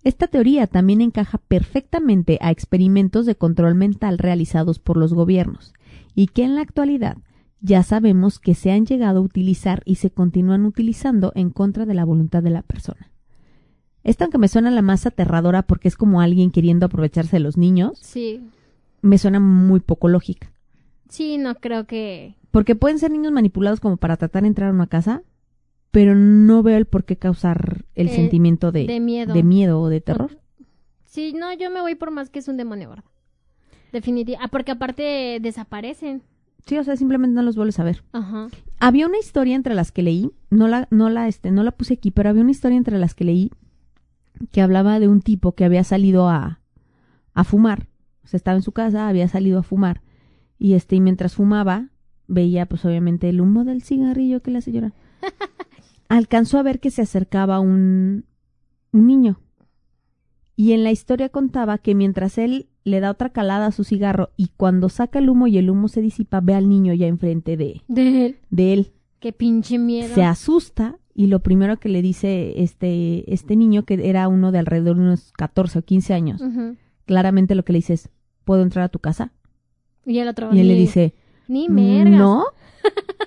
[0.04, 5.72] Esta teoría también encaja perfectamente a experimentos de control mental realizados por los gobiernos
[6.14, 7.18] y que en la actualidad
[7.60, 11.94] ya sabemos que se han llegado a utilizar y se continúan utilizando en contra de
[11.94, 13.10] la voluntad de la persona.
[14.02, 17.56] Esta, aunque me suena la más aterradora porque es como alguien queriendo aprovecharse de los
[17.56, 18.40] niños, Sí.
[19.00, 20.50] me suena muy poco lógica.
[21.08, 22.34] Sí, no creo que...
[22.50, 25.22] Porque pueden ser niños manipulados como para tratar de entrar a una casa,
[25.92, 29.32] pero no veo el por qué causar el Eh, sentimiento de, de miedo.
[29.34, 30.38] de miedo o de terror.
[31.04, 33.04] Sí, no, yo me voy por más que es un demonio gordo.
[33.92, 34.44] Definitivamente.
[34.44, 36.22] Ah, porque aparte desaparecen.
[36.66, 38.02] Sí, o sea, simplemente no los vuelves a ver.
[38.12, 38.48] Ajá.
[38.80, 41.94] Había una historia entre las que leí, no la, no la, este, no la puse
[41.94, 43.50] aquí, pero había una historia entre las que leí
[44.50, 46.60] que hablaba de un tipo que había salido a,
[47.34, 47.88] a fumar.
[48.24, 50.00] O sea, estaba en su casa, había salido a fumar.
[50.58, 51.88] Y este, y mientras fumaba,
[52.28, 54.94] veía, pues obviamente, el humo del cigarrillo que le hace llorar.
[56.08, 58.24] Alcanzó a ver que se acercaba un,
[58.92, 59.40] un niño.
[60.56, 64.30] Y en la historia contaba que mientras él le da otra calada a su cigarro
[64.36, 67.56] y cuando saca el humo y el humo se disipa, ve al niño ya enfrente
[67.56, 68.38] de, De él.
[68.50, 70.14] de él Qué pinche miedo.
[70.14, 74.58] se asusta y lo primero que le dice este, este niño, que era uno de
[74.58, 76.42] alrededor de unos 14 o 15 años,
[77.06, 78.10] claramente lo que le dice es,
[78.44, 79.32] ¿puedo entrar a tu casa?
[80.04, 80.52] Y el otro.
[80.52, 81.14] Y él le dice,
[81.48, 82.18] Ni mergas.
[82.18, 82.44] no.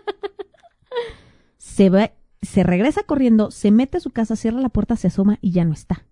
[1.57, 2.11] se va,
[2.41, 5.65] se regresa corriendo, se mete a su casa, cierra la puerta, se asoma y ya
[5.65, 6.05] no está.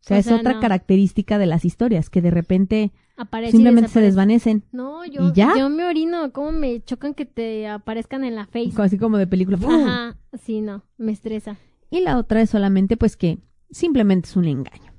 [0.00, 0.60] O sea, O es sea, otra no.
[0.60, 4.64] característica de las historias, que de repente Aparece simplemente se desvanecen.
[4.72, 5.54] No, yo, ¿Y ya?
[5.56, 6.32] yo me orino.
[6.32, 8.72] ¿Cómo me chocan que te aparezcan en la face?
[8.76, 9.56] Así como de película.
[9.62, 10.18] Ajá.
[10.42, 10.82] Sí, no.
[10.98, 11.56] Me estresa.
[11.90, 13.38] Y la otra es solamente pues que
[13.70, 14.92] simplemente es un engaño.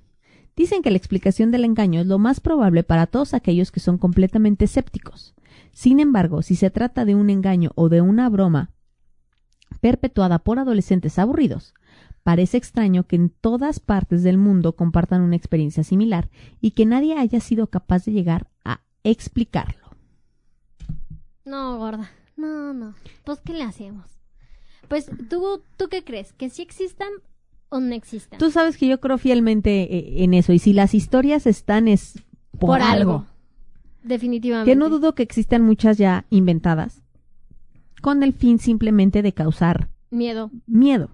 [0.56, 3.98] Dicen que la explicación del engaño es lo más probable para todos aquellos que son
[3.98, 5.36] completamente escépticos.
[5.74, 8.72] Sin embargo, si se trata de un engaño o de una broma
[9.86, 11.76] perpetuada por adolescentes aburridos,
[12.24, 17.16] parece extraño que en todas partes del mundo compartan una experiencia similar y que nadie
[17.20, 19.92] haya sido capaz de llegar a explicarlo.
[21.46, 22.10] No, gorda.
[22.36, 22.96] No, no.
[23.26, 24.08] Pues, ¿qué le hacemos?
[24.88, 26.34] Pues, ¿tú, ¿tú qué crees?
[26.34, 27.10] ¿Que sí existan
[27.70, 28.40] o no existan?
[28.40, 32.24] Tú sabes que yo creo fielmente eh, en eso y si las historias están es
[32.58, 33.28] por, algo.
[34.02, 34.72] Definitivamente.
[34.72, 37.04] Que no dudo que existan muchas ya inventadas,
[38.02, 40.52] con el fin simplemente de causar Miedo.
[40.68, 41.10] miedo.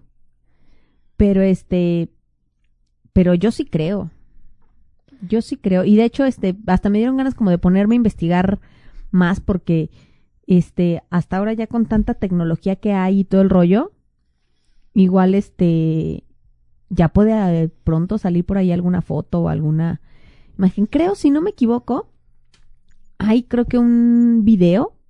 [1.17, 2.09] Pero este,
[3.13, 4.11] pero yo sí creo.
[5.27, 5.83] Yo sí creo.
[5.83, 8.59] Y de hecho, este, hasta me dieron ganas como de ponerme a investigar
[9.11, 9.91] más porque,
[10.47, 13.91] este, hasta ahora ya con tanta tecnología que hay y todo el rollo,
[14.93, 16.23] igual este,
[16.89, 20.01] ya puede eh, pronto salir por ahí alguna foto o alguna
[20.57, 20.87] imagen.
[20.87, 22.09] Creo, si no me equivoco,
[23.19, 25.00] hay creo que un video ¿De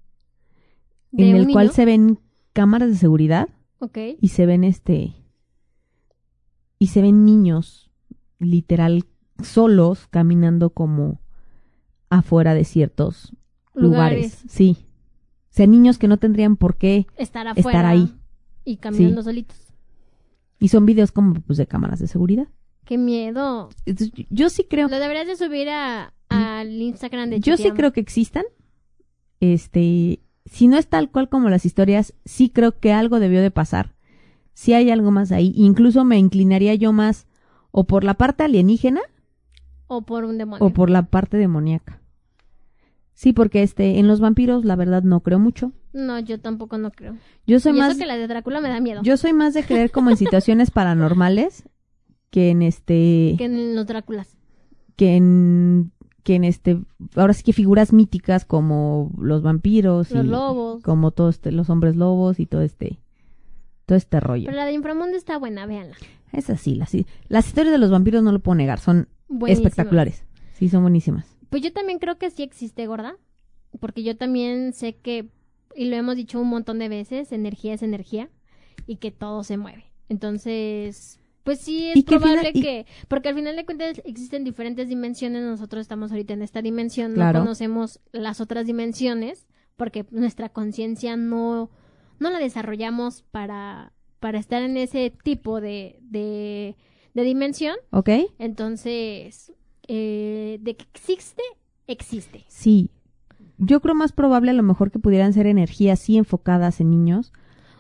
[1.17, 1.73] en el cual niño?
[1.73, 2.19] se ven
[2.53, 3.49] cámaras de seguridad
[3.79, 3.97] Ok.
[4.19, 5.13] y se ven este
[6.79, 7.91] y se ven niños
[8.39, 9.05] literal
[9.43, 11.21] solos caminando como
[12.09, 13.35] afuera de ciertos
[13.73, 14.17] lugares.
[14.33, 14.43] Lugares.
[14.47, 14.77] Sí.
[14.79, 17.89] O sea, niños que no tendrían por qué Estar Estar afuera.
[17.89, 18.13] ahí.
[18.65, 19.57] Y caminando solitos.
[20.59, 22.47] y son videos como pues de cámaras de seguridad.
[22.85, 23.69] Qué miedo.
[24.29, 27.99] Yo- sí creo Lo deberías de subir a, al Instagram de yo sí creo que
[28.01, 28.43] existan.
[29.39, 33.51] Este, si no es tal cual como las historias, sí creo que algo debió de
[33.51, 33.93] pasar.
[34.53, 37.27] Si hay algo más ahí, incluso me inclinaría yo más
[37.71, 39.01] o por la parte alienígena
[39.87, 40.65] O por un demonio.
[40.65, 42.01] o por la parte demoníaca.
[43.13, 45.71] Sí, porque este, en los vampiros la verdad no creo mucho.
[45.93, 47.17] No, yo tampoco no creo.
[47.45, 49.01] Yo soy y más, eso que la de Drácula me da miedo.
[49.03, 51.63] yo soy más de creer como en situaciones paranormales
[52.29, 54.37] que en este, Que en los Dráculas.
[54.95, 55.91] que en,
[56.23, 56.79] que en este,
[57.15, 60.83] ahora sí que figuras míticas como los vampiros Los y lobos.
[60.83, 62.99] como todos este, los hombres lobos y todo este,
[63.85, 64.45] todo este rollo.
[64.45, 65.95] Pero la de Inframundo está buena, véanla.
[66.31, 66.95] Es así, las,
[67.27, 69.07] las historias de los vampiros no lo puedo negar, son
[69.47, 70.23] espectaculares.
[70.53, 71.25] Sí, son buenísimas.
[71.49, 73.15] Pues yo también creo que sí existe, gorda.
[73.79, 75.29] Porque yo también sé que,
[75.75, 78.29] y lo hemos dicho un montón de veces, energía es energía
[78.85, 79.85] y que todo se mueve.
[80.09, 85.41] Entonces, Pues sí, es probable final- que, porque al final de cuentas existen diferentes dimensiones,
[85.43, 87.39] nosotros estamos ahorita en esta dimensión, Claro.
[87.39, 91.71] no conocemos las otras dimensiones, porque nuestra conciencia no,
[92.19, 96.75] no la desarrollamos para, para estar en ese tipo de, de,
[97.15, 98.09] de dimensión, ¿Ok?
[98.37, 99.51] entonces,
[99.87, 101.41] eh, de que existe,
[101.87, 102.45] existe.
[102.47, 102.91] Sí.
[103.57, 107.33] Yo creo más probable a lo mejor que pudieran ser energías sí enfocadas en niños,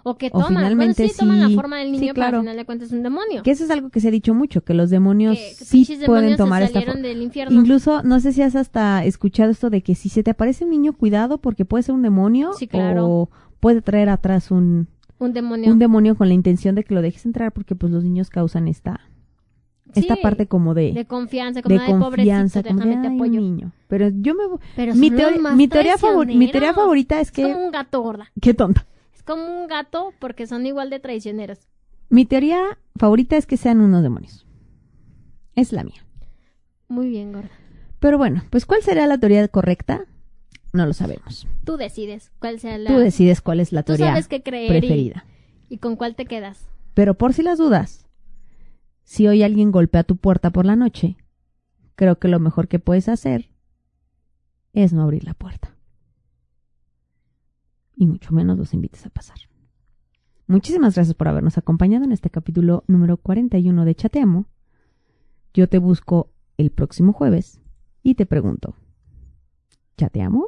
[0.03, 2.13] O que O toman, finalmente bueno, sí, toman la sí, forma del sí, niño, pero
[2.13, 2.37] claro.
[2.37, 3.43] al final de cuentas es un demonio.
[3.43, 5.99] que eso es algo que se ha dicho mucho, que los demonios Que- que sí
[6.05, 7.01] pueden tomar esta forma.
[7.01, 7.59] del infierno.
[7.59, 10.71] Incluso, no sé si has hasta escuchado esto de que si se te aparece un
[10.71, 13.07] niño, cuidado porque puede ser un demonio Sí, claro.
[13.07, 13.29] o
[13.59, 14.87] puede traer atrás un,
[15.19, 15.71] un demonio.
[15.71, 18.67] un demonio con la intención de que lo dejes entrar porque pues los niños causan
[18.67, 19.01] esta,
[19.93, 23.07] esta Sí, parte como de, de confianza, como de ay, confianza, como de déjame te
[23.09, 23.39] "Ay, un apoyo.
[23.41, 23.71] niño.
[23.87, 24.43] Pero yo me...
[24.75, 27.43] Pero Mi, mi, teoría mi teoría favorita es Es que...
[27.43, 28.31] como un gato gorda.
[28.41, 28.85] Qué tonta.
[29.21, 31.59] Es como un gato porque son igual de traicioneros.
[32.09, 34.47] Mi teoría favorita es que sean unos demonios.
[35.53, 36.03] Es la mía.
[36.87, 37.51] Muy bien, gorda.
[37.99, 40.05] Pero bueno, pues ¿cuál será la teoría correcta?
[40.73, 41.47] No lo sabemos.
[41.63, 42.89] Tú decides cuál sea la...
[42.89, 45.25] Tú decides cuál es la Tú teoría sabes qué creer y- preferida.
[45.69, 46.67] Y, con cuál te quedas.
[46.95, 48.07] Pero por si las dudas,
[49.03, 51.15] si hoy alguien golpea tu puerta por la noche,
[51.95, 53.51] creo que lo mejor que puedes hacer
[54.73, 55.75] es no abrir la puerta.
[58.01, 59.37] Y mucho menos los invites a pasar.
[60.47, 64.47] Muchísimas gracias por habernos acompañado en este capítulo número 41 de Chateamo.
[65.53, 67.61] Yo te busco el próximo jueves
[68.01, 68.73] y te pregunto,
[69.97, 70.47] ¿chateamo?